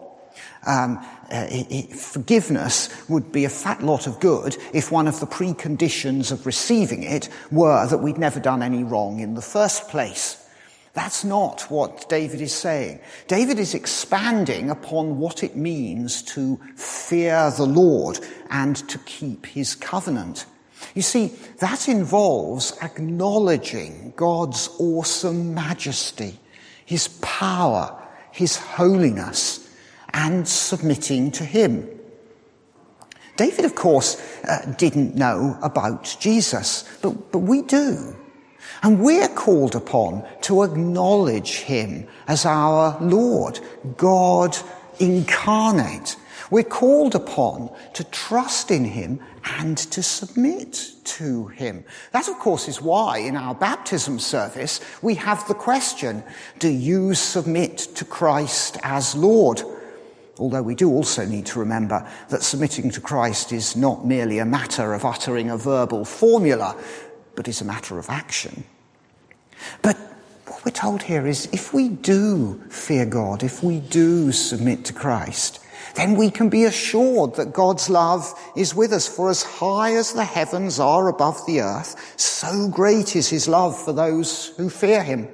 Um, 0.66 1.04
uh, 1.30 1.46
forgiveness 1.94 2.88
would 3.10 3.32
be 3.32 3.44
a 3.44 3.50
fat 3.50 3.82
lot 3.82 4.06
of 4.06 4.18
good 4.18 4.56
if 4.72 4.90
one 4.90 5.08
of 5.08 5.20
the 5.20 5.26
preconditions 5.26 6.32
of 6.32 6.46
receiving 6.46 7.02
it 7.02 7.28
were 7.50 7.86
that 7.86 7.98
we'd 7.98 8.16
never 8.16 8.40
done 8.40 8.62
any 8.62 8.82
wrong 8.82 9.20
in 9.20 9.34
the 9.34 9.42
first 9.42 9.88
place. 9.88 10.38
That's 10.94 11.24
not 11.24 11.70
what 11.70 12.08
David 12.08 12.40
is 12.40 12.54
saying. 12.54 13.00
David 13.28 13.58
is 13.58 13.74
expanding 13.74 14.70
upon 14.70 15.18
what 15.18 15.44
it 15.44 15.54
means 15.54 16.22
to 16.34 16.58
fear 16.76 17.50
the 17.50 17.66
Lord 17.66 18.20
and 18.48 18.76
to 18.88 18.98
keep 19.00 19.44
his 19.44 19.74
covenant. 19.74 20.46
You 20.94 21.02
see, 21.02 21.32
that 21.58 21.88
involves 21.88 22.76
acknowledging 22.82 24.12
God's 24.16 24.68
awesome 24.78 25.54
majesty, 25.54 26.38
his 26.84 27.08
power, 27.20 28.00
his 28.30 28.56
holiness, 28.56 29.68
and 30.12 30.46
submitting 30.46 31.30
to 31.32 31.44
him. 31.44 31.88
David, 33.36 33.64
of 33.64 33.74
course, 33.74 34.20
uh, 34.44 34.74
didn't 34.76 35.14
know 35.14 35.58
about 35.62 36.16
Jesus, 36.20 36.84
but, 37.00 37.32
but 37.32 37.38
we 37.38 37.62
do. 37.62 38.14
And 38.82 39.00
we're 39.00 39.28
called 39.28 39.74
upon 39.74 40.26
to 40.42 40.64
acknowledge 40.64 41.60
him 41.60 42.06
as 42.26 42.44
our 42.44 42.98
Lord, 43.00 43.60
God 43.96 44.56
incarnate. 44.98 46.16
We're 46.52 46.64
called 46.64 47.14
upon 47.14 47.70
to 47.94 48.04
trust 48.04 48.70
in 48.70 48.84
him 48.84 49.20
and 49.58 49.78
to 49.78 50.02
submit 50.02 50.92
to 51.04 51.46
him. 51.46 51.82
That, 52.10 52.28
of 52.28 52.38
course, 52.38 52.68
is 52.68 52.82
why 52.82 53.20
in 53.20 53.36
our 53.36 53.54
baptism 53.54 54.18
service 54.18 54.78
we 55.00 55.14
have 55.14 55.48
the 55.48 55.54
question, 55.54 56.22
do 56.58 56.68
you 56.68 57.14
submit 57.14 57.78
to 57.94 58.04
Christ 58.04 58.76
as 58.82 59.14
Lord? 59.14 59.62
Although 60.38 60.62
we 60.62 60.74
do 60.74 60.90
also 60.90 61.24
need 61.24 61.46
to 61.46 61.58
remember 61.58 62.06
that 62.28 62.42
submitting 62.42 62.90
to 62.90 63.00
Christ 63.00 63.50
is 63.50 63.74
not 63.74 64.04
merely 64.04 64.38
a 64.38 64.44
matter 64.44 64.92
of 64.92 65.06
uttering 65.06 65.48
a 65.48 65.56
verbal 65.56 66.04
formula, 66.04 66.76
but 67.34 67.48
is 67.48 67.62
a 67.62 67.64
matter 67.64 67.98
of 67.98 68.10
action. 68.10 68.64
But 69.80 69.96
what 70.46 70.66
we're 70.66 70.72
told 70.72 71.04
here 71.04 71.26
is 71.26 71.48
if 71.50 71.72
we 71.72 71.88
do 71.88 72.60
fear 72.68 73.06
God, 73.06 73.42
if 73.42 73.62
we 73.62 73.80
do 73.80 74.32
submit 74.32 74.84
to 74.84 74.92
Christ, 74.92 75.60
then 75.94 76.16
we 76.16 76.30
can 76.30 76.48
be 76.48 76.64
assured 76.64 77.34
that 77.36 77.52
God's 77.52 77.90
love 77.90 78.32
is 78.56 78.74
with 78.74 78.92
us. 78.92 79.06
For 79.06 79.30
as 79.30 79.42
high 79.42 79.94
as 79.94 80.12
the 80.12 80.24
heavens 80.24 80.80
are 80.80 81.08
above 81.08 81.44
the 81.46 81.60
earth, 81.60 82.14
so 82.18 82.68
great 82.68 83.14
is 83.16 83.28
his 83.28 83.48
love 83.48 83.80
for 83.80 83.92
those 83.92 84.48
who 84.56 84.70
fear 84.70 85.02
him. 85.02 85.28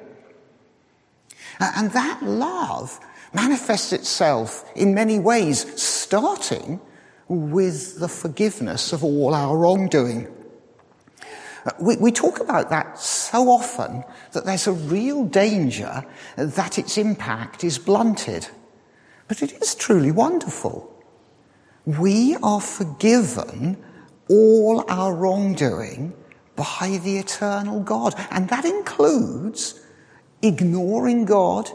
And 1.61 1.91
that 1.93 2.23
love 2.23 2.99
manifests 3.33 3.93
itself 3.93 4.65
in 4.75 4.95
many 4.95 5.19
ways, 5.19 5.81
starting 5.81 6.81
with 7.29 7.99
the 8.01 8.09
forgiveness 8.09 8.93
of 8.93 9.05
all 9.05 9.35
our 9.35 9.57
wrongdoing. 9.57 10.29
We, 11.81 11.97
we 11.97 12.13
talk 12.13 12.41
about 12.41 12.71
that 12.71 12.99
so 12.99 13.51
often 13.51 14.05
that 14.33 14.47
there's 14.47 14.67
a 14.67 14.73
real 14.73 15.25
danger 15.25 16.05
that 16.37 16.79
its 16.79 16.97
impact 16.97 17.65
is 17.65 17.79
blunted. 17.79 18.49
But 19.29 19.43
it 19.43 19.53
is 19.63 19.75
truly 19.75 20.11
wonderful. 20.11 20.91
We 21.85 22.37
are 22.43 22.61
forgiven 22.61 23.83
all 24.29 24.85
our 24.89 25.15
wrongdoing 25.15 26.15
by 26.57 27.01
the 27.03 27.19
eternal 27.19 27.81
God. 27.81 28.15
And 28.31 28.49
that 28.49 28.65
includes 28.65 29.81
ignoring 30.43 31.25
God 31.25 31.71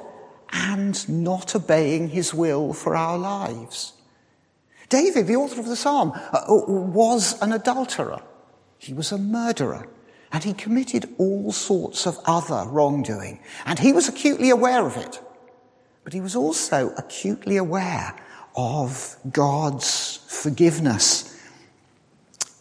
and 0.51 1.07
not 1.10 1.55
obeying 1.55 2.10
his 2.10 2.33
will 2.33 2.74
for 2.74 2.95
our 2.95 3.17
lives. 3.17 3.93
David, 4.89 5.25
the 5.25 5.36
author 5.36 5.60
of 5.60 5.67
the 5.67 5.75
psalm, 5.75 6.12
uh, 6.13 6.43
was 6.48 7.41
an 7.41 7.53
adulterer. 7.53 8.22
He 8.77 8.93
was 8.93 9.12
a 9.12 9.17
murderer. 9.17 9.88
And 10.31 10.43
he 10.43 10.53
committed 10.53 11.10
all 11.17 11.51
sorts 11.51 12.05
of 12.05 12.19
other 12.25 12.69
wrongdoing. 12.69 13.39
And 13.65 13.79
he 13.79 13.93
was 13.93 14.07
acutely 14.07 14.50
aware 14.50 14.86
of 14.86 14.98
it. 14.98 15.22
But 16.03 16.13
he 16.13 16.22
was 16.22 16.36
also 16.36 16.93
acutely 16.98 17.57
aware 17.57 18.15
of 18.55 19.15
God's 19.31 20.19
forgiveness. 20.27 21.29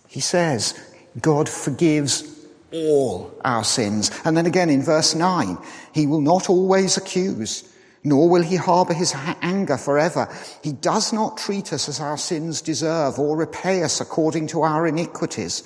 He 0.08 0.20
says, 0.20 0.78
God 1.20 1.49
forgives 1.49 2.46
all 2.72 3.32
our 3.44 3.64
sins. 3.64 4.11
And 4.25 4.37
then 4.37 4.46
again 4.46 4.70
in 4.70 4.82
verse 4.82 5.14
9, 5.14 5.58
he 5.92 6.06
will 6.06 6.20
not 6.20 6.49
always 6.49 6.96
accuse, 6.96 7.68
nor 8.04 8.28
will 8.28 8.42
he 8.42 8.56
harbor 8.56 8.94
his 8.94 9.14
anger 9.42 9.76
forever. 9.76 10.28
He 10.62 10.72
does 10.72 11.12
not 11.12 11.37
treat 11.37 11.72
us 11.72 11.88
as 11.88 12.00
our 12.00 12.16
sins 12.16 12.62
deserve 12.62 13.18
or 13.18 13.37
repay 13.37 13.82
us 13.82 14.00
according 14.00 14.46
to 14.49 14.62
our 14.62 14.87
iniquities. 14.87 15.62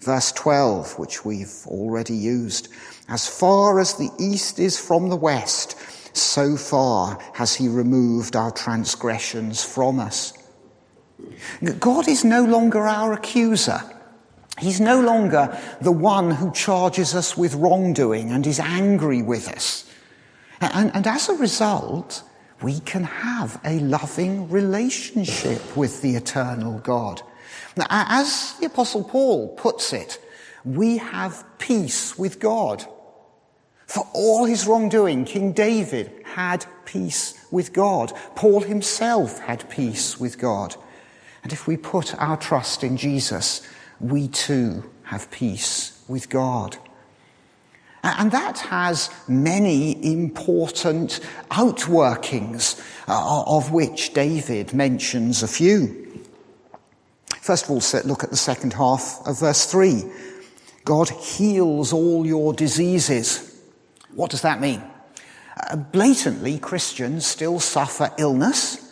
Verse 0.00 0.32
12, 0.32 0.98
which 0.98 1.24
we've 1.24 1.66
already 1.66 2.14
used. 2.14 2.68
As 3.08 3.26
far 3.26 3.80
as 3.80 3.94
the 3.94 4.10
east 4.18 4.58
is 4.58 4.78
from 4.78 5.08
the 5.08 5.16
west, 5.16 5.76
so 6.12 6.56
far 6.56 7.18
has 7.34 7.54
he 7.54 7.68
removed 7.68 8.36
our 8.36 8.50
transgressions 8.50 9.64
from 9.64 10.00
us. 10.00 10.32
God 11.78 12.08
is 12.08 12.24
no 12.24 12.44
longer 12.44 12.86
our 12.86 13.12
accuser. 13.12 13.80
He's 14.58 14.80
no 14.80 15.00
longer 15.00 15.58
the 15.80 15.92
one 15.92 16.30
who 16.30 16.52
charges 16.52 17.14
us 17.14 17.36
with 17.36 17.54
wrongdoing 17.54 18.30
and 18.30 18.46
is 18.46 18.60
angry 18.60 19.22
with 19.22 19.48
us. 19.48 19.90
And, 20.60 20.94
and, 20.94 21.06
as 21.06 21.30
a 21.30 21.34
result, 21.34 22.22
we 22.62 22.80
can 22.80 23.04
have 23.04 23.58
a 23.64 23.78
loving 23.78 24.50
relationship 24.50 25.74
with 25.74 26.02
the 26.02 26.16
eternal 26.16 26.78
God. 26.80 27.22
As 27.88 28.56
the 28.60 28.66
Apostle 28.66 29.04
Paul 29.04 29.54
puts 29.56 29.94
it, 29.94 30.18
we 30.64 30.98
have 30.98 31.44
peace 31.58 32.18
with 32.18 32.38
God. 32.38 32.84
For 33.90 34.06
all 34.14 34.44
his 34.44 34.68
wrongdoing, 34.68 35.24
King 35.24 35.50
David 35.50 36.12
had 36.22 36.64
peace 36.84 37.44
with 37.50 37.72
God. 37.72 38.12
Paul 38.36 38.60
himself 38.60 39.40
had 39.40 39.68
peace 39.68 40.20
with 40.20 40.38
God. 40.38 40.76
And 41.42 41.52
if 41.52 41.66
we 41.66 41.76
put 41.76 42.16
our 42.22 42.36
trust 42.36 42.84
in 42.84 42.96
Jesus, 42.96 43.66
we 43.98 44.28
too 44.28 44.88
have 45.02 45.28
peace 45.32 46.04
with 46.06 46.30
God. 46.30 46.76
And 48.04 48.30
that 48.30 48.60
has 48.60 49.10
many 49.26 50.12
important 50.12 51.18
outworkings, 51.50 52.80
uh, 53.08 53.42
of 53.44 53.72
which 53.72 54.14
David 54.14 54.72
mentions 54.72 55.42
a 55.42 55.48
few. 55.48 56.22
First 57.40 57.64
of 57.64 57.70
all, 57.72 57.82
look 58.04 58.22
at 58.22 58.30
the 58.30 58.36
second 58.36 58.72
half 58.72 59.20
of 59.26 59.40
verse 59.40 59.66
3. 59.66 60.04
God 60.84 61.10
heals 61.10 61.92
all 61.92 62.24
your 62.24 62.52
diseases. 62.52 63.49
What 64.14 64.30
does 64.30 64.42
that 64.42 64.60
mean? 64.60 64.82
Uh, 65.56 65.76
blatantly, 65.76 66.58
Christians 66.58 67.26
still 67.26 67.60
suffer 67.60 68.10
illness 68.18 68.90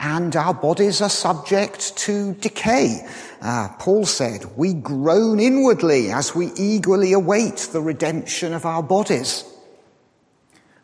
and 0.00 0.34
our 0.34 0.54
bodies 0.54 1.02
are 1.02 1.10
subject 1.10 1.96
to 1.98 2.32
decay. 2.34 3.06
Uh, 3.42 3.68
Paul 3.78 4.06
said, 4.06 4.44
we 4.56 4.72
groan 4.72 5.38
inwardly 5.38 6.10
as 6.10 6.34
we 6.34 6.52
eagerly 6.56 7.12
await 7.12 7.68
the 7.72 7.82
redemption 7.82 8.54
of 8.54 8.64
our 8.64 8.82
bodies. 8.82 9.44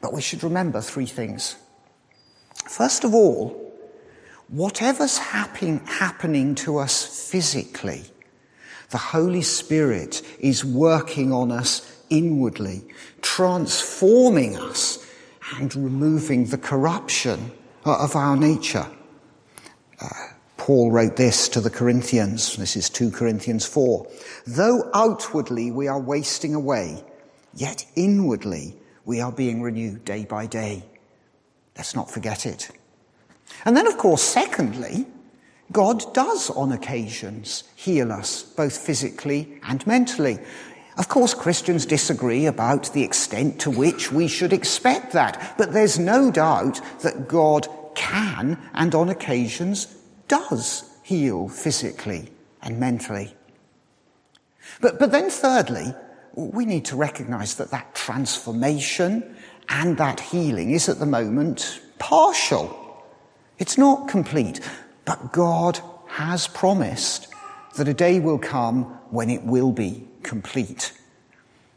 But 0.02 0.12
we 0.12 0.21
should 0.21 0.45
remember 0.45 0.83
three 0.83 1.07
things. 1.07 1.57
First 2.69 3.05
of 3.05 3.14
all, 3.14 3.75
whatever's 4.49 5.16
happen- 5.16 5.85
happening 5.87 6.55
to 6.57 6.78
us 6.78 7.31
physically, 7.31 8.04
the 8.91 8.99
Holy 8.99 9.43
Spirit 9.43 10.23
is 10.39 10.63
working 10.63 11.32
on 11.32 11.50
us 11.50 11.96
inwardly, 12.10 12.84
transforming 13.23 14.56
us 14.56 15.04
and 15.56 15.75
removing 15.75 16.47
the 16.47 16.58
corruption 16.58 17.52
of 17.84 18.16
our 18.16 18.36
nature. 18.36 18.86
Uh, 20.00 20.08
Paul 20.56 20.90
wrote 20.90 21.16
this 21.16 21.49
to 21.50 21.60
the 21.60 21.71
Corinthians. 21.71 22.56
This 22.56 22.76
is 22.76 22.90
2 22.90 23.10
Corinthians 23.10 23.64
4. 23.64 24.06
Though 24.47 24.90
outwardly 24.95 25.71
we 25.71 25.86
are 25.86 26.00
wasting 26.00 26.54
away, 26.54 27.04
yet 27.54 27.86
inwardly 27.95 28.76
we 29.04 29.21
are 29.21 29.32
being 29.32 29.62
renewed 29.62 30.04
day 30.04 30.25
by 30.25 30.47
day. 30.47 30.84
Let's 31.76 31.95
not 31.95 32.10
forget 32.10 32.47
it. 32.47 32.71
And 33.64 33.76
then, 33.76 33.86
of 33.86 33.97
course, 33.97 34.23
secondly, 34.23 35.06
God 35.73 36.14
does 36.14 36.50
on 36.50 36.73
occasions 36.73 37.64
heal 37.75 38.12
us, 38.12 38.42
both 38.42 38.76
physically 38.76 39.60
and 39.62 39.86
mentally. 39.86 40.38
Of 40.97 41.09
course, 41.09 41.35
Christians 41.35 41.85
disagree 41.85 42.47
about 42.47 42.93
the 42.93 43.02
extent 43.02 43.61
to 43.61 43.71
which 43.71 44.11
we 44.11 44.28
should 44.28 44.52
expect 44.52 45.13
that, 45.13 45.54
but 45.59 45.73
there's 45.73 45.99
no 45.99 46.30
doubt 46.30 46.80
that 47.00 47.28
God 47.28 47.69
can 47.95 48.59
and 48.75 48.95
on 48.95 49.09
occasions 49.11 49.95
does 50.28 50.91
heal 51.02 51.49
physically 51.49 52.30
and 52.63 52.80
mentally. 52.80 53.35
But, 54.80 54.99
but 54.99 55.13
then 55.13 55.30
thirdly, 55.30 55.95
we 56.35 56.65
need 56.65 56.85
to 56.87 56.97
recognize 56.97 57.54
that 57.56 57.71
that 57.71 57.95
transformation 57.95 59.37
and 59.69 59.97
that 59.99 60.21
healing 60.21 60.71
is 60.71 60.89
at 60.89 60.99
the 60.99 61.06
moment 61.06 61.80
partial. 61.99 63.04
It's 63.59 63.78
not 63.78 64.09
complete, 64.09 64.61
but 65.04 65.32
God 65.32 65.80
has 66.09 66.47
promised 66.49 67.28
that 67.76 67.89
a 67.89 67.95
day 67.95 68.21
will 68.21 68.39
come 68.39 68.96
when 69.10 69.30
it 69.30 69.45
will 69.45 69.73
be 69.73 70.06
complete 70.23 70.92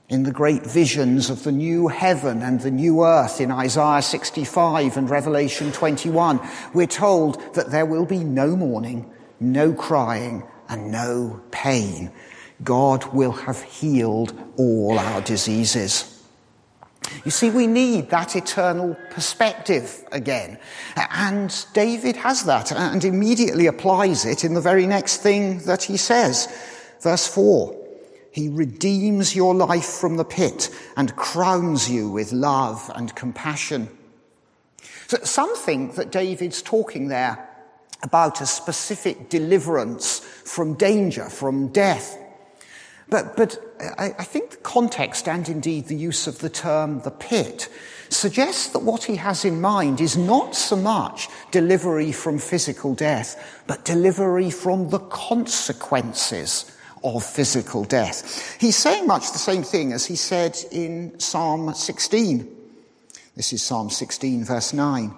in 0.10 0.24
the 0.24 0.32
great 0.32 0.66
visions 0.66 1.30
of 1.30 1.44
the 1.44 1.52
new 1.52 1.88
heaven 1.88 2.42
and 2.42 2.60
the 2.62 2.72
new 2.72 3.04
earth 3.04 3.40
in 3.40 3.52
Isaiah 3.52 4.02
65 4.02 4.98
and 4.98 5.10
Revelation 5.10 5.72
21, 5.72 6.40
we're 6.74 6.88
told 6.88 7.54
that 7.54 7.70
there 7.70 7.86
will 7.86 8.06
be 8.06 8.24
no 8.24 8.56
mourning, 8.56 9.10
no 9.40 9.72
crying, 9.72 10.44
and 10.68 10.92
no 10.92 11.42
pain. 11.52 12.12
God 12.64 13.06
will 13.14 13.32
have 13.32 13.62
healed 13.62 14.34
all 14.58 14.98
our 14.98 15.22
diseases. 15.22 16.16
You 17.24 17.32
see, 17.32 17.50
we 17.52 17.68
need 17.68 18.10
that 18.10 18.36
eternal 18.36 18.98
perspective 19.12 20.04
again. 20.12 20.58
And 20.96 21.66
David 21.74 22.16
has 22.18 22.44
that 22.46 22.72
and 22.72 23.06
immediately 23.06 23.68
applies 23.68 24.26
it 24.26 24.44
in 24.44 24.56
the 24.56 24.62
very 24.62 24.88
next 24.88 25.18
thing 25.18 25.60
that 25.60 25.84
he 25.84 25.98
says. 25.98 26.48
Verse 27.02 27.28
4 27.28 27.80
he 28.32 28.48
redeems 28.48 29.36
your 29.36 29.56
life 29.56 29.86
from 29.86 30.18
the 30.18 30.26
pit 30.26 30.70
and 30.96 31.16
crowns 31.16 31.90
you 31.90 32.10
with 32.10 32.32
love 32.32 32.90
and 32.96 33.14
compassion. 33.16 33.90
So 35.08 35.18
some 35.24 35.56
think 35.58 35.96
that 35.96 36.12
David's 36.12 36.62
talking 36.62 37.08
there 37.08 37.50
about 38.04 38.40
a 38.40 38.46
specific 38.46 39.30
deliverance 39.30 40.20
from 40.20 40.76
danger, 40.76 41.26
from 41.26 41.70
death. 41.70 42.18
But, 43.10 43.36
but 43.36 43.58
I, 43.98 44.14
I 44.20 44.24
think 44.24 44.52
the 44.52 44.58
context 44.58 45.28
and 45.28 45.50
indeed 45.50 45.88
the 45.88 45.96
use 45.96 46.28
of 46.28 46.40
the 46.40 46.50
term 46.50 47.02
the 47.02 47.12
pit 47.12 47.68
suggests 48.10 48.70
that 48.70 48.84
what 48.84 49.04
he 49.04 49.16
has 49.16 49.44
in 49.44 49.60
mind 49.60 50.00
is 50.00 50.16
not 50.16 50.56
so 50.56 50.76
much 50.76 51.28
delivery 51.52 52.12
from 52.12 52.38
physical 52.38 52.94
death, 52.94 53.64
but 53.66 53.86
delivery 53.86 54.52
from 54.52 54.90
the 54.90 55.00
consequences 55.00 56.72
of 57.04 57.24
physical 57.24 57.84
death. 57.84 58.58
He's 58.60 58.76
saying 58.76 59.08
much 59.08 59.32
the 59.32 59.38
same 59.38 59.64
thing 59.64 59.94
as 59.94 60.06
he 60.06 60.16
said 60.16 60.58
in 60.72 61.20
Psalm 61.20 61.74
16. 61.74 62.56
This 63.36 63.54
is 63.54 63.64
Psalm 63.64 63.90
16, 63.90 64.46
verse 64.46 64.74
9. 64.74 65.14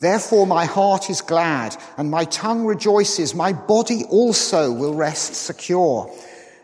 Therefore, 0.00 0.46
my 0.46 0.64
heart 0.64 1.08
is 1.08 1.20
glad 1.20 1.76
and 1.96 2.10
my 2.10 2.24
tongue 2.24 2.66
rejoices. 2.66 3.34
My 3.34 3.52
body 3.52 4.04
also 4.10 4.72
will 4.72 4.94
rest 4.94 5.34
secure 5.34 6.10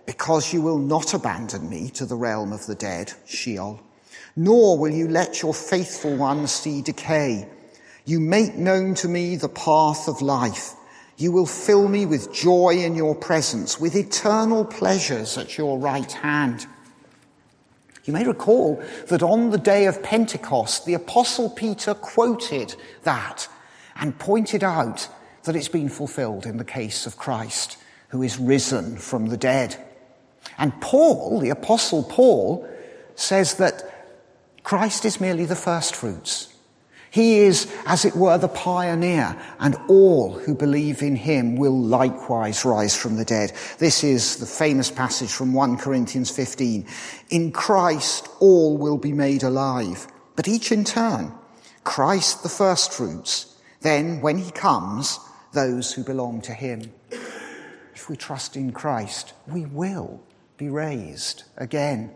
because 0.07 0.53
you 0.53 0.61
will 0.61 0.79
not 0.79 1.15
abandon 1.15 1.69
me 1.71 1.89
to 1.91 2.05
the 2.05 2.17
realm 2.17 2.53
of 2.53 2.67
the 2.67 2.75
dead, 2.75 3.13
Sheol, 3.27 3.81
nor 4.35 4.77
will 4.77 4.93
you 4.93 5.09
let 5.09 5.41
your 5.43 5.55
faithful 5.55 6.17
one 6.17 6.47
see 6.47 6.83
decay. 6.83 7.49
You 8.05 8.19
make 8.19 8.57
known 8.57 8.95
to 8.97 9.09
me 9.09 9.37
the 9.37 9.49
path 9.49 10.09
of 10.09 10.21
life. 10.21 10.75
You 11.21 11.33
will 11.33 11.45
fill 11.45 11.87
me 11.87 12.07
with 12.07 12.33
joy 12.33 12.77
in 12.79 12.95
your 12.95 13.15
presence, 13.15 13.79
with 13.79 13.95
eternal 13.95 14.65
pleasures 14.65 15.37
at 15.37 15.59
your 15.59 15.79
right 15.79 16.11
hand. 16.11 16.67
You 18.05 18.15
may 18.15 18.25
recall 18.25 18.83
that 19.09 19.23
on 19.23 19.51
the 19.51 19.59
day 19.59 19.85
of 19.85 20.03
Pentecost, 20.03 20.87
the 20.87 20.95
Apostle 20.95 21.51
Peter 21.51 21.93
quoted 21.93 22.75
that 23.03 23.49
and 23.97 24.19
pointed 24.19 24.65
out 24.65 25.09
that 25.43 25.55
it's 25.55 25.69
been 25.69 25.91
fulfilled 25.91 26.47
in 26.47 26.57
the 26.57 26.65
case 26.65 27.05
of 27.05 27.19
Christ, 27.19 27.77
who 28.09 28.23
is 28.23 28.39
risen 28.39 28.97
from 28.97 29.27
the 29.27 29.37
dead. 29.37 29.77
And 30.57 30.81
Paul, 30.81 31.39
the 31.39 31.51
Apostle 31.51 32.03
Paul, 32.03 32.67
says 33.15 33.57
that 33.57 34.07
Christ 34.63 35.05
is 35.05 35.21
merely 35.21 35.45
the 35.45 35.55
first 35.55 35.95
fruits. 35.95 36.55
He 37.11 37.41
is, 37.41 37.73
as 37.87 38.05
it 38.05 38.15
were, 38.15 38.39
the 38.39 38.49
pioneer, 38.49 39.37
and 39.59 39.77
all 39.89 40.33
who 40.33 40.55
believe 40.55 41.03
in 41.03 41.17
him 41.17 41.57
will 41.57 41.77
likewise 41.77 42.65
rise 42.65 42.97
from 42.97 43.17
the 43.17 43.25
dead. 43.25 43.53
This 43.79 44.05
is 44.05 44.37
the 44.37 44.47
famous 44.47 44.93
passage 44.93 45.33
from 45.33 45.53
1 45.53 45.79
Corinthians 45.79 46.31
15. 46.31 46.87
In 47.31 47.51
Christ, 47.51 48.29
all 48.39 48.77
will 48.79 48.97
be 48.97 49.13
made 49.13 49.43
alive, 49.43 50.07
but 50.37 50.47
each 50.47 50.71
in 50.71 50.85
turn. 50.85 51.33
Christ 51.83 52.45
the 52.45 52.49
first 52.49 52.93
fruits, 52.93 53.57
then, 53.81 54.21
when 54.21 54.39
he 54.39 54.51
comes, 54.53 55.19
those 55.53 55.93
who 55.93 56.05
belong 56.05 56.41
to 56.43 56.53
him. 56.53 56.93
If 57.95 58.09
we 58.09 58.17
trust 58.17 58.57
in 58.57 58.71
Christ, 58.71 59.33
we 59.49 59.67
will 59.67 60.23
be 60.57 60.69
raised 60.69 61.45
again. 61.57 62.15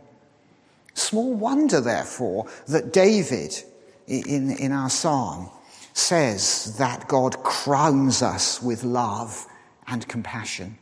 Small 0.94 1.34
wonder, 1.34 1.80
therefore, 1.80 2.46
that 2.68 2.92
David, 2.92 3.64
in, 4.06 4.50
in 4.50 4.72
our 4.72 4.90
psalm 4.90 5.50
says 5.92 6.76
that 6.78 7.08
God 7.08 7.42
crowns 7.42 8.22
us 8.22 8.60
with 8.62 8.84
love 8.84 9.46
and 9.86 10.06
compassion. 10.08 10.78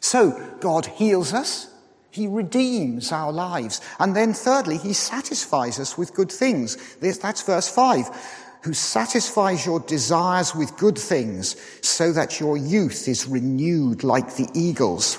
So 0.00 0.56
God 0.60 0.86
heals 0.86 1.32
us. 1.32 1.68
He 2.10 2.26
redeems 2.26 3.12
our 3.12 3.32
lives. 3.32 3.80
And 3.98 4.14
then 4.14 4.34
thirdly, 4.34 4.78
he 4.78 4.92
satisfies 4.92 5.78
us 5.78 5.96
with 5.96 6.14
good 6.14 6.30
things. 6.30 6.76
That's 6.96 7.42
verse 7.42 7.68
five. 7.68 8.08
Who 8.64 8.74
satisfies 8.74 9.66
your 9.66 9.80
desires 9.80 10.54
with 10.54 10.76
good 10.76 10.96
things 10.96 11.56
so 11.80 12.12
that 12.12 12.38
your 12.38 12.56
youth 12.56 13.08
is 13.08 13.26
renewed 13.26 14.04
like 14.04 14.36
the 14.36 14.48
eagles. 14.54 15.18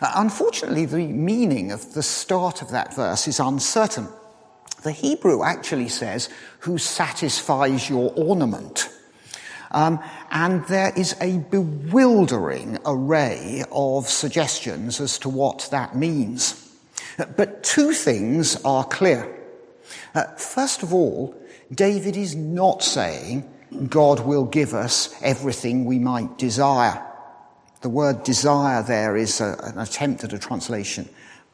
Uh, 0.00 0.12
unfortunately, 0.14 0.84
the 0.86 1.08
meaning 1.08 1.72
of 1.72 1.94
the 1.94 2.02
start 2.02 2.62
of 2.62 2.70
that 2.70 2.94
verse 2.94 3.26
is 3.26 3.40
uncertain. 3.40 4.06
The 4.82 4.92
Hebrew 4.92 5.42
actually 5.42 5.88
says, 5.88 6.28
who 6.60 6.78
satisfies 6.78 7.90
your 7.90 8.12
ornament. 8.16 8.88
Um, 9.70 10.00
and 10.30 10.64
there 10.66 10.92
is 10.96 11.16
a 11.20 11.38
bewildering 11.38 12.78
array 12.86 13.64
of 13.72 14.08
suggestions 14.08 15.00
as 15.00 15.18
to 15.20 15.28
what 15.28 15.68
that 15.70 15.96
means. 15.96 16.64
But 17.36 17.64
two 17.64 17.92
things 17.92 18.62
are 18.64 18.84
clear. 18.84 19.36
Uh, 20.14 20.24
first 20.36 20.82
of 20.82 20.94
all, 20.94 21.34
David 21.72 22.16
is 22.16 22.34
not 22.34 22.82
saying 22.82 23.48
God 23.88 24.20
will 24.20 24.44
give 24.44 24.72
us 24.72 25.14
everything 25.22 25.84
we 25.84 25.98
might 25.98 26.38
desire. 26.38 27.04
The 27.82 27.88
word 27.88 28.22
desire 28.22 28.82
there 28.82 29.16
is 29.16 29.40
a, 29.40 29.56
an 29.64 29.78
attempt 29.78 30.24
at 30.24 30.32
a 30.32 30.38
translation, 30.38 31.08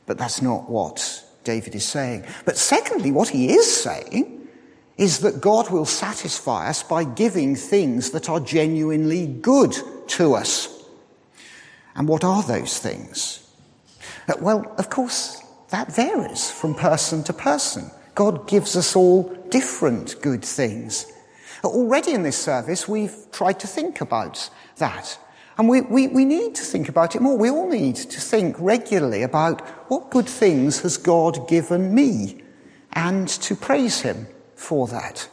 but 0.06 0.18
that's 0.18 0.40
not 0.40 0.70
what 0.70 1.23
David 1.44 1.74
is 1.74 1.84
saying. 1.84 2.24
But 2.44 2.56
secondly, 2.56 3.10
what 3.10 3.28
he 3.28 3.52
is 3.52 3.70
saying 3.82 4.48
is 4.96 5.20
that 5.20 5.40
God 5.40 5.70
will 5.70 5.84
satisfy 5.86 6.68
us 6.68 6.82
by 6.82 7.04
giving 7.04 7.56
things 7.56 8.10
that 8.10 8.28
are 8.28 8.40
genuinely 8.40 9.26
good 9.26 9.74
to 10.08 10.34
us. 10.34 10.68
And 11.96 12.08
what 12.08 12.24
are 12.24 12.42
those 12.42 12.78
things? 12.78 13.40
Uh, 14.28 14.34
well, 14.40 14.74
of 14.78 14.90
course, 14.90 15.42
that 15.70 15.94
varies 15.94 16.50
from 16.50 16.74
person 16.74 17.22
to 17.24 17.32
person. 17.32 17.90
God 18.14 18.46
gives 18.48 18.76
us 18.76 18.94
all 18.94 19.24
different 19.50 20.20
good 20.22 20.44
things. 20.44 21.06
Already 21.64 22.12
in 22.12 22.22
this 22.22 22.38
service, 22.38 22.86
we've 22.88 23.16
tried 23.32 23.58
to 23.60 23.66
think 23.66 24.00
about 24.00 24.50
that. 24.76 25.18
And 25.56 25.68
we, 25.68 25.82
we, 25.82 26.08
we 26.08 26.24
need 26.24 26.54
to 26.56 26.62
think 26.62 26.88
about 26.88 27.14
it 27.14 27.22
more. 27.22 27.38
We 27.38 27.50
all 27.50 27.68
need 27.68 27.96
to 27.96 28.20
think 28.20 28.56
regularly 28.58 29.22
about 29.22 29.60
what 29.88 30.10
good 30.10 30.28
things 30.28 30.80
has 30.80 30.96
God 30.96 31.48
given 31.48 31.94
me 31.94 32.42
and 32.92 33.28
to 33.28 33.54
praise 33.54 34.00
Him 34.00 34.26
for 34.56 34.88
that. 34.88 35.28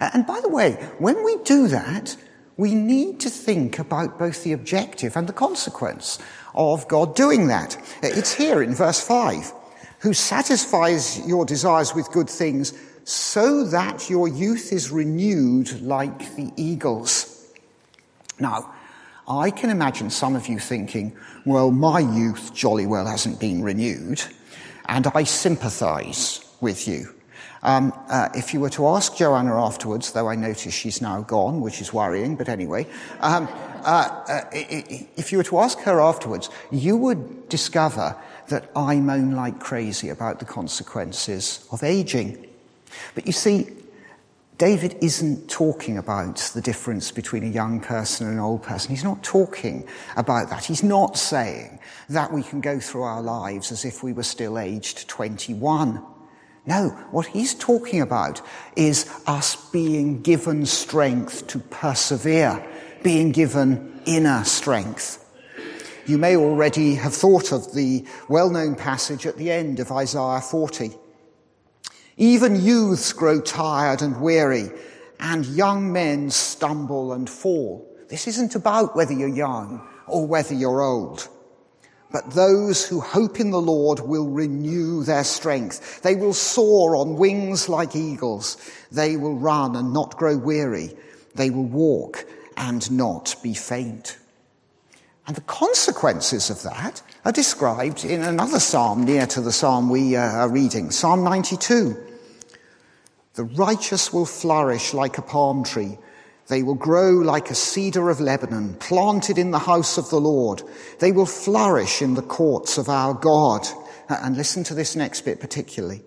And 0.00 0.26
by 0.26 0.40
the 0.40 0.48
way, 0.48 0.72
when 0.98 1.22
we 1.24 1.36
do 1.44 1.68
that, 1.68 2.16
we 2.56 2.74
need 2.74 3.20
to 3.20 3.30
think 3.30 3.78
about 3.78 4.18
both 4.18 4.42
the 4.42 4.52
objective 4.52 5.16
and 5.16 5.26
the 5.26 5.32
consequence 5.32 6.18
of 6.54 6.88
God 6.88 7.14
doing 7.14 7.46
that. 7.46 7.76
It's 8.02 8.34
here 8.34 8.62
in 8.62 8.74
verse 8.74 9.00
5 9.00 9.52
who 10.00 10.14
satisfies 10.14 11.26
your 11.26 11.44
desires 11.44 11.94
with 11.94 12.10
good 12.10 12.28
things 12.28 12.72
so 13.04 13.64
that 13.64 14.08
your 14.08 14.28
youth 14.28 14.72
is 14.72 14.90
renewed 14.90 15.80
like 15.82 16.36
the 16.36 16.50
eagles. 16.56 17.46
Now, 18.38 18.74
I 19.30 19.52
can 19.52 19.70
imagine 19.70 20.10
some 20.10 20.34
of 20.34 20.48
you 20.48 20.58
thinking, 20.58 21.16
well, 21.46 21.70
my 21.70 22.00
youth 22.00 22.52
jolly 22.52 22.84
well 22.84 23.06
hasn't 23.06 23.38
been 23.38 23.62
renewed, 23.62 24.20
and 24.86 25.06
I 25.14 25.22
sympathize 25.22 26.44
with 26.60 26.88
you. 26.88 27.14
Um, 27.62 27.92
uh, 28.08 28.30
if 28.34 28.52
you 28.52 28.58
were 28.58 28.70
to 28.70 28.88
ask 28.88 29.16
Joanna 29.16 29.54
afterwards, 29.54 30.12
though 30.12 30.28
I 30.28 30.34
notice 30.34 30.74
she's 30.74 31.00
now 31.00 31.20
gone, 31.20 31.60
which 31.60 31.80
is 31.80 31.92
worrying, 31.92 32.34
but 32.34 32.48
anyway, 32.48 32.88
um, 33.20 33.48
uh, 33.84 34.24
uh, 34.28 34.40
if 34.52 35.30
you 35.30 35.38
were 35.38 35.44
to 35.44 35.60
ask 35.60 35.78
her 35.80 36.00
afterwards, 36.00 36.50
you 36.72 36.96
would 36.96 37.48
discover 37.48 38.16
that 38.48 38.68
I 38.74 38.96
moan 38.96 39.36
like 39.36 39.60
crazy 39.60 40.08
about 40.08 40.40
the 40.40 40.44
consequences 40.44 41.68
of 41.70 41.84
aging. 41.84 42.48
But 43.14 43.26
you 43.26 43.32
see, 43.32 43.68
David 44.60 44.98
isn't 45.00 45.48
talking 45.48 45.96
about 45.96 46.36
the 46.52 46.60
difference 46.60 47.10
between 47.10 47.44
a 47.44 47.46
young 47.46 47.80
person 47.80 48.26
and 48.26 48.36
an 48.36 48.42
old 48.42 48.62
person. 48.62 48.90
He's 48.90 49.02
not 49.02 49.22
talking 49.22 49.88
about 50.18 50.50
that. 50.50 50.66
He's 50.66 50.82
not 50.82 51.16
saying 51.16 51.78
that 52.10 52.30
we 52.30 52.42
can 52.42 52.60
go 52.60 52.78
through 52.78 53.04
our 53.04 53.22
lives 53.22 53.72
as 53.72 53.86
if 53.86 54.02
we 54.02 54.12
were 54.12 54.22
still 54.22 54.58
aged 54.58 55.08
21. 55.08 56.04
No, 56.66 56.90
what 57.10 57.24
he's 57.24 57.54
talking 57.54 58.02
about 58.02 58.42
is 58.76 59.10
us 59.26 59.56
being 59.70 60.20
given 60.20 60.66
strength 60.66 61.46
to 61.46 61.58
persevere, 61.58 62.62
being 63.02 63.32
given 63.32 64.02
inner 64.04 64.44
strength. 64.44 65.24
You 66.04 66.18
may 66.18 66.36
already 66.36 66.96
have 66.96 67.14
thought 67.14 67.50
of 67.50 67.72
the 67.72 68.04
well-known 68.28 68.74
passage 68.74 69.24
at 69.24 69.38
the 69.38 69.50
end 69.50 69.80
of 69.80 69.90
Isaiah 69.90 70.42
40 70.42 70.90
even 72.20 72.62
youths 72.62 73.14
grow 73.14 73.40
tired 73.40 74.02
and 74.02 74.20
weary, 74.20 74.70
and 75.20 75.46
young 75.46 75.90
men 75.90 76.30
stumble 76.30 77.14
and 77.14 77.30
fall. 77.30 77.90
This 78.08 78.28
isn't 78.28 78.54
about 78.54 78.94
whether 78.94 79.14
you're 79.14 79.26
young 79.26 79.88
or 80.06 80.26
whether 80.26 80.52
you're 80.52 80.82
old. 80.82 81.26
But 82.12 82.32
those 82.32 82.86
who 82.86 83.00
hope 83.00 83.40
in 83.40 83.50
the 83.50 83.60
Lord 83.60 84.00
will 84.00 84.28
renew 84.28 85.02
their 85.02 85.24
strength. 85.24 86.02
They 86.02 86.14
will 86.14 86.34
soar 86.34 86.94
on 86.94 87.16
wings 87.16 87.70
like 87.70 87.96
eagles. 87.96 88.58
They 88.92 89.16
will 89.16 89.36
run 89.36 89.74
and 89.74 89.94
not 89.94 90.18
grow 90.18 90.36
weary. 90.36 90.94
They 91.34 91.48
will 91.48 91.64
walk 91.64 92.26
and 92.58 92.90
not 92.90 93.34
be 93.42 93.54
faint. 93.54 94.18
And 95.26 95.36
the 95.36 95.42
consequences 95.42 96.50
of 96.50 96.62
that 96.64 97.00
are 97.24 97.32
described 97.32 98.04
in 98.04 98.22
another 98.22 98.60
psalm 98.60 99.04
near 99.04 99.26
to 99.28 99.40
the 99.40 99.52
psalm 99.52 99.88
we 99.88 100.16
uh, 100.16 100.20
are 100.20 100.50
reading, 100.50 100.90
Psalm 100.90 101.24
92. 101.24 102.08
The 103.34 103.44
righteous 103.44 104.12
will 104.12 104.26
flourish 104.26 104.92
like 104.92 105.18
a 105.18 105.22
palm 105.22 105.64
tree. 105.64 105.98
They 106.48 106.62
will 106.64 106.74
grow 106.74 107.10
like 107.10 107.50
a 107.50 107.54
cedar 107.54 108.10
of 108.10 108.20
Lebanon, 108.20 108.74
planted 108.74 109.38
in 109.38 109.52
the 109.52 109.58
house 109.60 109.98
of 109.98 110.10
the 110.10 110.20
Lord. 110.20 110.62
They 110.98 111.12
will 111.12 111.26
flourish 111.26 112.02
in 112.02 112.14
the 112.14 112.22
courts 112.22 112.76
of 112.76 112.88
our 112.88 113.14
God. 113.14 113.66
And 114.08 114.36
listen 114.36 114.64
to 114.64 114.74
this 114.74 114.96
next 114.96 115.20
bit 115.20 115.38
particularly. 115.38 116.02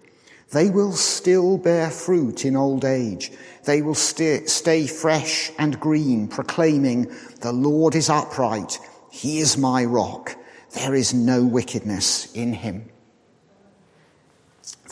They 0.51 0.69
will 0.69 0.91
still 0.91 1.57
bear 1.57 1.89
fruit 1.89 2.43
in 2.43 2.57
old 2.57 2.83
age. 2.83 3.31
They 3.63 3.81
will 3.81 3.95
stay, 3.95 4.45
stay 4.45 4.85
fresh 4.85 5.49
and 5.57 5.79
green, 5.79 6.27
proclaiming, 6.27 7.11
the 7.39 7.53
Lord 7.53 7.95
is 7.95 8.09
upright. 8.09 8.77
He 9.09 9.39
is 9.39 9.57
my 9.57 9.85
rock. 9.85 10.35
There 10.73 10.93
is 10.93 11.13
no 11.13 11.45
wickedness 11.45 12.31
in 12.33 12.53
him. 12.53 12.89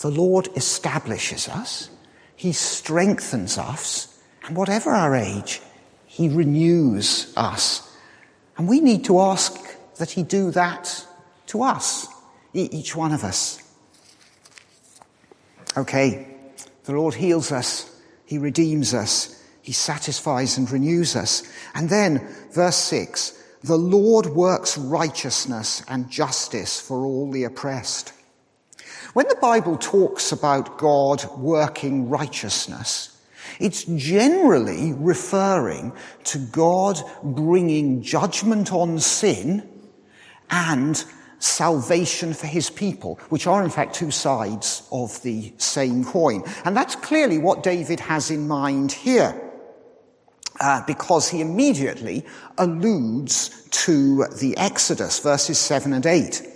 The 0.01 0.09
Lord 0.09 0.47
establishes 0.55 1.49
us 1.49 1.89
he 2.41 2.53
strengthens 2.53 3.59
us, 3.59 4.17
and 4.47 4.57
whatever 4.57 4.89
our 4.89 5.15
age, 5.15 5.61
He 6.07 6.27
renews 6.27 7.31
us. 7.37 7.87
And 8.57 8.67
we 8.67 8.79
need 8.79 9.05
to 9.05 9.19
ask 9.19 9.59
that 9.97 10.09
He 10.09 10.23
do 10.23 10.49
that 10.49 11.05
to 11.45 11.61
us, 11.61 12.07
each 12.51 12.95
one 12.95 13.11
of 13.11 13.23
us. 13.23 13.61
Okay, 15.77 16.35
the 16.85 16.93
Lord 16.93 17.13
heals 17.13 17.51
us, 17.51 17.95
He 18.25 18.39
redeems 18.39 18.95
us, 18.95 19.39
He 19.61 19.71
satisfies 19.71 20.57
and 20.57 20.67
renews 20.71 21.15
us. 21.15 21.43
And 21.75 21.91
then, 21.91 22.27
verse 22.51 22.77
6 22.77 23.37
the 23.63 23.77
Lord 23.77 24.25
works 24.25 24.79
righteousness 24.79 25.83
and 25.87 26.09
justice 26.09 26.81
for 26.81 27.05
all 27.05 27.29
the 27.29 27.43
oppressed. 27.43 28.13
When 29.13 29.27
the 29.27 29.35
Bible 29.35 29.77
talks 29.77 30.31
about 30.31 30.77
God 30.77 31.25
working 31.37 32.09
righteousness, 32.09 33.17
it's 33.59 33.83
generally 33.83 34.93
referring 34.93 35.91
to 36.25 36.37
God 36.37 37.01
bringing 37.21 38.01
judgment 38.01 38.71
on 38.71 38.99
sin 38.99 39.67
and 40.49 41.03
salvation 41.39 42.33
for 42.33 42.47
his 42.47 42.69
people, 42.69 43.15
which 43.29 43.47
are 43.47 43.63
in 43.63 43.69
fact 43.69 43.95
two 43.95 44.11
sides 44.11 44.87
of 44.91 45.21
the 45.23 45.53
same 45.57 46.05
coin. 46.05 46.43
And 46.63 46.77
that's 46.77 46.95
clearly 46.95 47.37
what 47.37 47.63
David 47.63 47.99
has 47.99 48.31
in 48.31 48.47
mind 48.47 48.93
here. 48.93 49.49
Uh, 50.59 50.83
because 50.85 51.27
he 51.27 51.41
immediately 51.41 52.23
alludes 52.59 53.67
to 53.71 54.25
the 54.39 54.55
Exodus, 54.57 55.17
verses 55.19 55.57
7 55.57 55.91
and 55.91 56.05
8. 56.05 56.50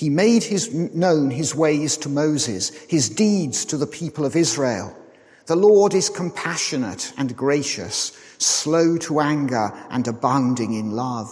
He 0.00 0.08
made 0.08 0.42
his, 0.42 0.72
known 0.72 1.30
his 1.30 1.54
ways 1.54 1.98
to 1.98 2.08
Moses, 2.08 2.70
his 2.88 3.10
deeds 3.10 3.66
to 3.66 3.76
the 3.76 3.86
people 3.86 4.24
of 4.24 4.34
Israel. 4.34 4.96
The 5.44 5.56
Lord 5.56 5.92
is 5.92 6.08
compassionate 6.08 7.12
and 7.18 7.36
gracious, 7.36 8.18
slow 8.38 8.96
to 8.96 9.20
anger 9.20 9.70
and 9.90 10.08
abounding 10.08 10.72
in 10.72 10.92
love. 10.92 11.28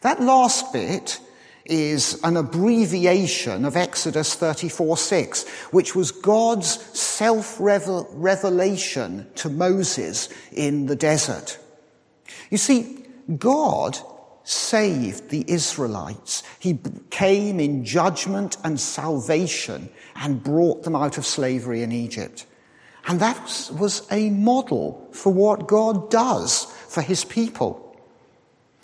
That 0.00 0.22
last 0.22 0.72
bit 0.72 1.20
is 1.66 2.18
an 2.24 2.38
abbreviation 2.38 3.66
of 3.66 3.76
Exodus 3.76 4.34
34 4.34 4.96
6, 4.96 5.46
which 5.70 5.94
was 5.94 6.10
God's 6.10 6.70
self 6.98 7.58
revelation 7.60 9.26
to 9.34 9.50
Moses 9.50 10.30
in 10.52 10.86
the 10.86 10.96
desert. 10.96 11.58
You 12.48 12.56
see, 12.56 13.04
God 13.36 13.98
saved 14.44 15.30
the 15.30 15.44
Israelites. 15.48 16.42
He 16.60 16.78
came 17.10 17.58
in 17.58 17.84
judgment 17.84 18.56
and 18.62 18.78
salvation 18.78 19.88
and 20.14 20.42
brought 20.42 20.84
them 20.84 20.94
out 20.94 21.18
of 21.18 21.26
slavery 21.26 21.82
in 21.82 21.92
Egypt. 21.92 22.46
And 23.06 23.20
that 23.20 23.70
was 23.78 24.06
a 24.10 24.30
model 24.30 25.08
for 25.12 25.32
what 25.32 25.66
God 25.66 26.10
does 26.10 26.64
for 26.88 27.02
his 27.02 27.24
people. 27.24 27.80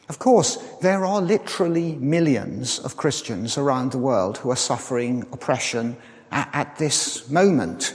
Of 0.09 0.19
course, 0.19 0.57
there 0.83 1.05
are 1.05 1.23
literally 1.23 1.95
millions 1.95 2.81
of 2.81 2.97
Christians 2.97 3.57
around 3.57 3.93
the 3.93 3.99
world 3.99 4.39
who 4.39 4.51
are 4.51 4.57
suffering 4.57 5.23
oppression 5.33 5.97
at, 6.33 6.77
this 6.79 7.31
moment. 7.31 7.95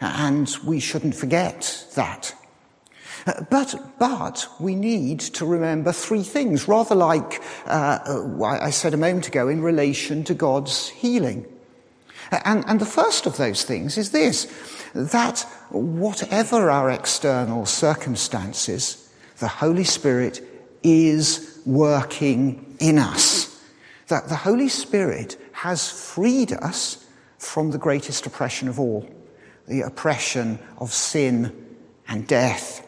And 0.00 0.48
we 0.64 0.78
shouldn't 0.78 1.16
forget 1.16 1.86
that. 1.96 2.32
But, 3.50 3.98
but 3.98 4.46
we 4.58 4.74
need 4.74 5.20
to 5.20 5.44
remember 5.44 5.92
three 5.92 6.22
things, 6.22 6.66
rather 6.66 6.94
like 6.94 7.42
uh, 7.66 7.98
I 8.42 8.70
said 8.70 8.94
a 8.94 8.96
moment 8.96 9.28
ago 9.28 9.48
in 9.48 9.60
relation 9.60 10.24
to 10.24 10.34
God's 10.34 10.88
healing. 10.88 11.46
And, 12.30 12.64
and 12.66 12.80
the 12.80 12.86
first 12.86 13.26
of 13.26 13.36
those 13.36 13.64
things 13.64 13.98
is 13.98 14.12
this, 14.12 14.46
that 14.94 15.40
whatever 15.70 16.70
our 16.70 16.90
external 16.90 17.66
circumstances, 17.66 19.12
the 19.38 19.48
Holy 19.48 19.84
Spirit 19.84 20.42
is 20.82 21.60
working 21.66 22.76
in 22.80 22.98
us. 22.98 23.60
That 24.08 24.28
the 24.28 24.36
Holy 24.36 24.68
Spirit 24.68 25.36
has 25.52 25.90
freed 25.90 26.52
us 26.52 27.04
from 27.38 27.72
the 27.72 27.78
greatest 27.78 28.26
oppression 28.26 28.68
of 28.68 28.80
all, 28.80 29.08
the 29.66 29.82
oppression 29.82 30.58
of 30.78 30.92
sin 30.94 31.52
and 32.08 32.26
death. 32.26 32.87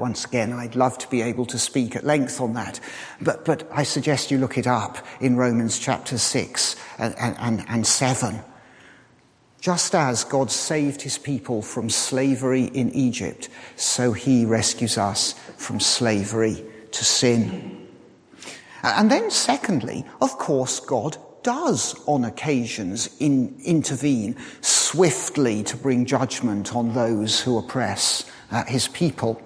Once 0.00 0.24
again, 0.24 0.50
I'd 0.50 0.76
love 0.76 0.96
to 0.96 1.08
be 1.08 1.20
able 1.20 1.44
to 1.44 1.58
speak 1.58 1.94
at 1.94 2.04
length 2.04 2.40
on 2.40 2.54
that, 2.54 2.80
but, 3.20 3.44
but 3.44 3.68
I 3.70 3.82
suggest 3.82 4.30
you 4.30 4.38
look 4.38 4.56
it 4.56 4.66
up 4.66 4.96
in 5.20 5.36
Romans 5.36 5.78
chapter 5.78 6.16
6 6.16 6.76
and, 6.98 7.14
and, 7.18 7.64
and 7.68 7.86
7. 7.86 8.40
Just 9.60 9.94
as 9.94 10.24
God 10.24 10.50
saved 10.50 11.02
his 11.02 11.18
people 11.18 11.60
from 11.60 11.90
slavery 11.90 12.64
in 12.64 12.90
Egypt, 12.92 13.50
so 13.76 14.14
he 14.14 14.46
rescues 14.46 14.96
us 14.96 15.34
from 15.58 15.78
slavery 15.78 16.64
to 16.92 17.04
sin. 17.04 17.86
And 18.82 19.10
then, 19.10 19.30
secondly, 19.30 20.06
of 20.22 20.38
course, 20.38 20.80
God 20.80 21.18
does 21.42 21.94
on 22.06 22.24
occasions 22.24 23.14
in, 23.20 23.60
intervene 23.66 24.36
swiftly 24.62 25.62
to 25.64 25.76
bring 25.76 26.06
judgment 26.06 26.74
on 26.74 26.94
those 26.94 27.40
who 27.40 27.58
oppress 27.58 28.24
uh, 28.50 28.64
his 28.64 28.88
people. 28.88 29.42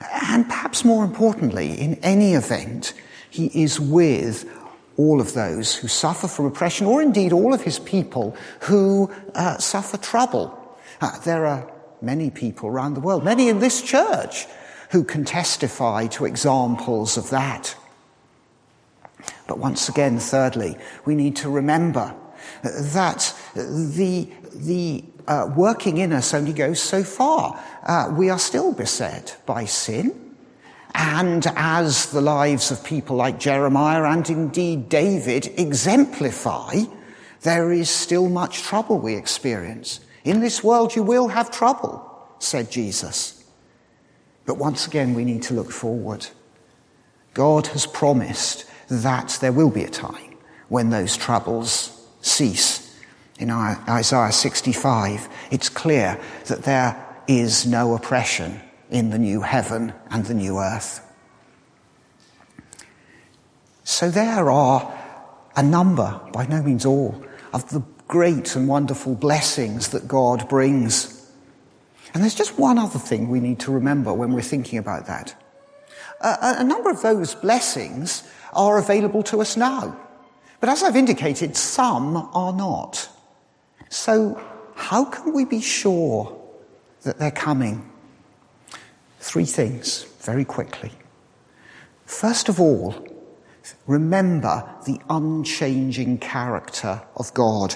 And 0.00 0.46
perhaps 0.46 0.84
more 0.84 1.04
importantly, 1.04 1.72
in 1.72 1.94
any 2.02 2.34
event, 2.34 2.94
he 3.30 3.46
is 3.46 3.80
with 3.80 4.48
all 4.96 5.20
of 5.20 5.32
those 5.34 5.76
who 5.76 5.88
suffer 5.88 6.26
from 6.28 6.46
oppression, 6.46 6.86
or 6.86 7.00
indeed 7.00 7.32
all 7.32 7.54
of 7.54 7.62
his 7.62 7.78
people 7.78 8.36
who 8.62 9.10
uh, 9.34 9.58
suffer 9.58 9.96
trouble. 9.96 10.76
Uh, 11.00 11.18
there 11.20 11.46
are 11.46 11.70
many 12.02 12.30
people 12.30 12.68
around 12.68 12.94
the 12.94 13.00
world, 13.00 13.24
many 13.24 13.48
in 13.48 13.60
this 13.60 13.80
church, 13.82 14.46
who 14.90 15.04
can 15.04 15.24
testify 15.24 16.06
to 16.06 16.24
examples 16.24 17.16
of 17.16 17.30
that. 17.30 17.76
But 19.46 19.58
once 19.58 19.88
again, 19.88 20.18
thirdly, 20.18 20.76
we 21.04 21.14
need 21.14 21.36
to 21.36 21.50
remember 21.50 22.14
that 22.62 23.34
the, 23.54 24.28
the 24.54 25.04
uh, 25.28 25.52
working 25.54 25.98
in 25.98 26.12
us 26.12 26.34
only 26.34 26.52
goes 26.52 26.80
so 26.80 27.04
far. 27.04 27.62
Uh, 27.84 28.12
we 28.16 28.30
are 28.30 28.38
still 28.38 28.72
beset 28.72 29.36
by 29.46 29.64
sin. 29.66 30.34
And 30.94 31.46
as 31.54 32.10
the 32.10 32.20
lives 32.20 32.70
of 32.70 32.82
people 32.82 33.16
like 33.16 33.38
Jeremiah 33.38 34.04
and 34.04 34.28
indeed 34.28 34.88
David 34.88 35.52
exemplify, 35.58 36.80
there 37.42 37.70
is 37.72 37.90
still 37.90 38.28
much 38.28 38.62
trouble 38.62 38.98
we 38.98 39.14
experience. 39.14 40.00
In 40.24 40.40
this 40.40 40.64
world 40.64 40.96
you 40.96 41.02
will 41.02 41.28
have 41.28 41.50
trouble, 41.50 42.04
said 42.38 42.70
Jesus. 42.70 43.44
But 44.46 44.56
once 44.56 44.86
again, 44.86 45.14
we 45.14 45.24
need 45.24 45.42
to 45.44 45.54
look 45.54 45.70
forward. 45.70 46.26
God 47.34 47.66
has 47.68 47.86
promised 47.86 48.64
that 48.88 49.36
there 49.40 49.52
will 49.52 49.70
be 49.70 49.84
a 49.84 49.90
time 49.90 50.36
when 50.68 50.88
those 50.88 51.16
troubles 51.16 52.06
cease. 52.22 52.87
In 53.38 53.50
Isaiah 53.50 54.32
65, 54.32 55.28
it's 55.50 55.68
clear 55.68 56.20
that 56.46 56.64
there 56.64 57.06
is 57.28 57.66
no 57.66 57.94
oppression 57.94 58.60
in 58.90 59.10
the 59.10 59.18
new 59.18 59.42
heaven 59.42 59.92
and 60.10 60.24
the 60.24 60.34
new 60.34 60.58
earth. 60.58 61.04
So 63.84 64.10
there 64.10 64.50
are 64.50 64.98
a 65.56 65.62
number, 65.62 66.20
by 66.32 66.46
no 66.46 66.62
means 66.62 66.84
all, 66.84 67.24
of 67.52 67.70
the 67.70 67.82
great 68.08 68.56
and 68.56 68.66
wonderful 68.66 69.14
blessings 69.14 69.90
that 69.90 70.08
God 70.08 70.48
brings. 70.48 71.30
And 72.12 72.22
there's 72.22 72.34
just 72.34 72.58
one 72.58 72.78
other 72.78 72.98
thing 72.98 73.28
we 73.28 73.40
need 73.40 73.60
to 73.60 73.72
remember 73.72 74.12
when 74.12 74.32
we're 74.32 74.42
thinking 74.42 74.78
about 74.78 75.06
that. 75.06 75.40
A, 76.20 76.56
a 76.58 76.64
number 76.64 76.90
of 76.90 77.02
those 77.02 77.34
blessings 77.34 78.28
are 78.52 78.78
available 78.78 79.22
to 79.24 79.40
us 79.40 79.56
now. 79.56 79.96
But 80.60 80.70
as 80.70 80.82
I've 80.82 80.96
indicated, 80.96 81.56
some 81.56 82.16
are 82.16 82.52
not. 82.52 83.07
So 83.88 84.40
how 84.74 85.04
can 85.04 85.32
we 85.32 85.44
be 85.44 85.60
sure 85.60 86.40
that 87.02 87.18
they're 87.18 87.30
coming? 87.30 87.90
Three 89.20 89.44
things, 89.44 90.04
very 90.20 90.44
quickly. 90.44 90.92
First 92.04 92.48
of 92.48 92.60
all, 92.60 92.94
remember 93.86 94.68
the 94.86 95.00
unchanging 95.10 96.18
character 96.18 97.02
of 97.16 97.32
God. 97.34 97.74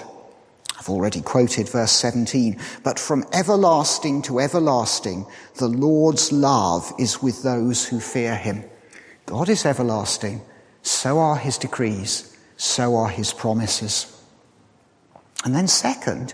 I've 0.79 0.89
already 0.89 1.21
quoted 1.21 1.69
verse 1.69 1.91
17, 1.91 2.59
but 2.83 2.97
from 2.97 3.25
everlasting 3.31 4.21
to 4.23 4.39
everlasting, 4.39 5.25
the 5.55 5.67
Lord's 5.67 6.31
love 6.31 6.91
is 6.99 7.21
with 7.21 7.43
those 7.43 7.85
who 7.85 7.99
fear 7.99 8.35
him. 8.35 8.63
God 9.25 9.49
is 9.49 9.65
everlasting, 9.65 10.41
so 10.81 11.19
are 11.19 11.37
his 11.37 11.57
decrees, 11.57 12.35
so 12.57 12.95
are 12.95 13.09
his 13.09 13.31
promises. 13.31 14.22
And 15.43 15.55
then 15.55 15.67
second, 15.67 16.33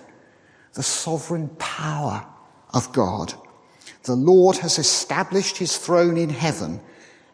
the 0.73 0.83
sovereign 0.83 1.49
power 1.57 2.25
of 2.73 2.91
God. 2.93 3.33
The 4.03 4.15
Lord 4.15 4.57
has 4.57 4.77
established 4.79 5.57
his 5.57 5.77
throne 5.77 6.17
in 6.17 6.29
heaven 6.29 6.81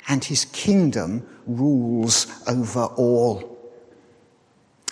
and 0.07 0.23
his 0.23 0.45
kingdom 0.45 1.27
rules 1.45 2.27
over 2.47 2.85
all. 2.85 3.51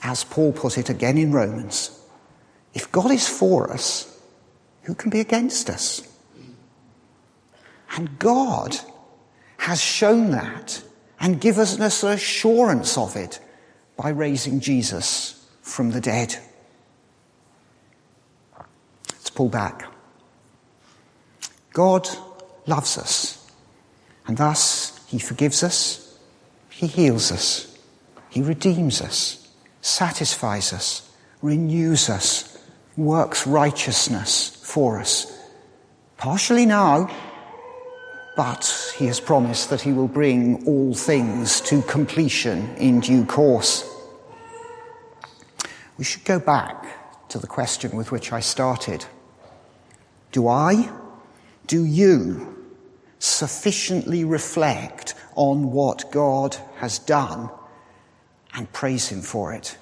As 0.01 0.23
Paul 0.23 0.51
put 0.51 0.77
it 0.77 0.89
again 0.89 1.17
in 1.17 1.31
Romans, 1.31 1.99
if 2.73 2.91
God 2.91 3.11
is 3.11 3.27
for 3.27 3.71
us, 3.71 4.09
who 4.83 4.93
can 4.93 5.09
be 5.09 5.19
against 5.19 5.69
us? 5.69 6.01
And 7.95 8.19
God 8.19 8.75
has 9.57 9.81
shown 9.81 10.31
that 10.31 10.83
and 11.19 11.39
given 11.39 11.61
us 11.81 12.03
an 12.03 12.11
assurance 12.11 12.97
of 12.97 13.15
it 13.15 13.39
by 13.95 14.09
raising 14.09 14.59
Jesus 14.59 15.47
from 15.61 15.91
the 15.91 16.01
dead. 16.01 16.37
Pull 19.35 19.49
back. 19.49 19.91
God 21.73 22.07
loves 22.67 22.97
us, 22.97 23.51
and 24.27 24.37
thus 24.37 25.03
He 25.07 25.19
forgives 25.19 25.63
us, 25.63 26.17
He 26.69 26.87
heals 26.87 27.31
us, 27.31 27.77
He 28.29 28.41
redeems 28.41 29.01
us, 29.01 29.47
satisfies 29.81 30.71
us, 30.71 31.11
renews 31.41 32.09
us, 32.09 32.57
works 32.95 33.47
righteousness 33.47 34.61
for 34.63 34.99
us. 34.99 35.29
Partially 36.17 36.65
now, 36.65 37.09
but 38.35 38.93
he 38.97 39.05
has 39.07 39.19
promised 39.19 39.69
that 39.69 39.81
he 39.81 39.91
will 39.91 40.07
bring 40.07 40.65
all 40.65 40.93
things 40.93 41.61
to 41.61 41.81
completion 41.83 42.75
in 42.77 42.99
due 42.99 43.25
course. 43.25 43.89
We 45.97 46.03
should 46.03 46.25
go 46.25 46.39
back 46.39 47.29
to 47.29 47.37
the 47.37 47.47
question 47.47 47.95
with 47.95 48.11
which 48.11 48.31
I 48.31 48.39
started. 48.39 49.05
Do 50.33 50.47
I, 50.47 50.91
do 51.67 51.85
you, 51.85 52.65
sufficiently 53.19 54.25
reflect 54.25 55.13
on 55.35 55.71
what 55.71 56.11
God 56.11 56.57
has 56.77 56.99
done 56.99 57.49
and 58.53 58.71
praise 58.73 59.07
Him 59.07 59.21
for 59.21 59.53
it? 59.53 59.77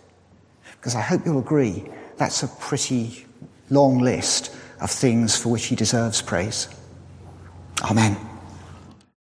Because 0.73 0.93
I 0.93 1.01
hope 1.01 1.25
you'll 1.25 1.39
agree 1.39 1.85
that's 2.17 2.43
a 2.43 2.47
pretty 2.47 3.25
long 3.69 3.99
list 3.99 4.55
of 4.79 4.91
things 4.91 5.37
for 5.37 5.49
which 5.49 5.65
He 5.65 5.75
deserves 5.75 6.21
praise. 6.21 6.67
Amen. 7.89 8.30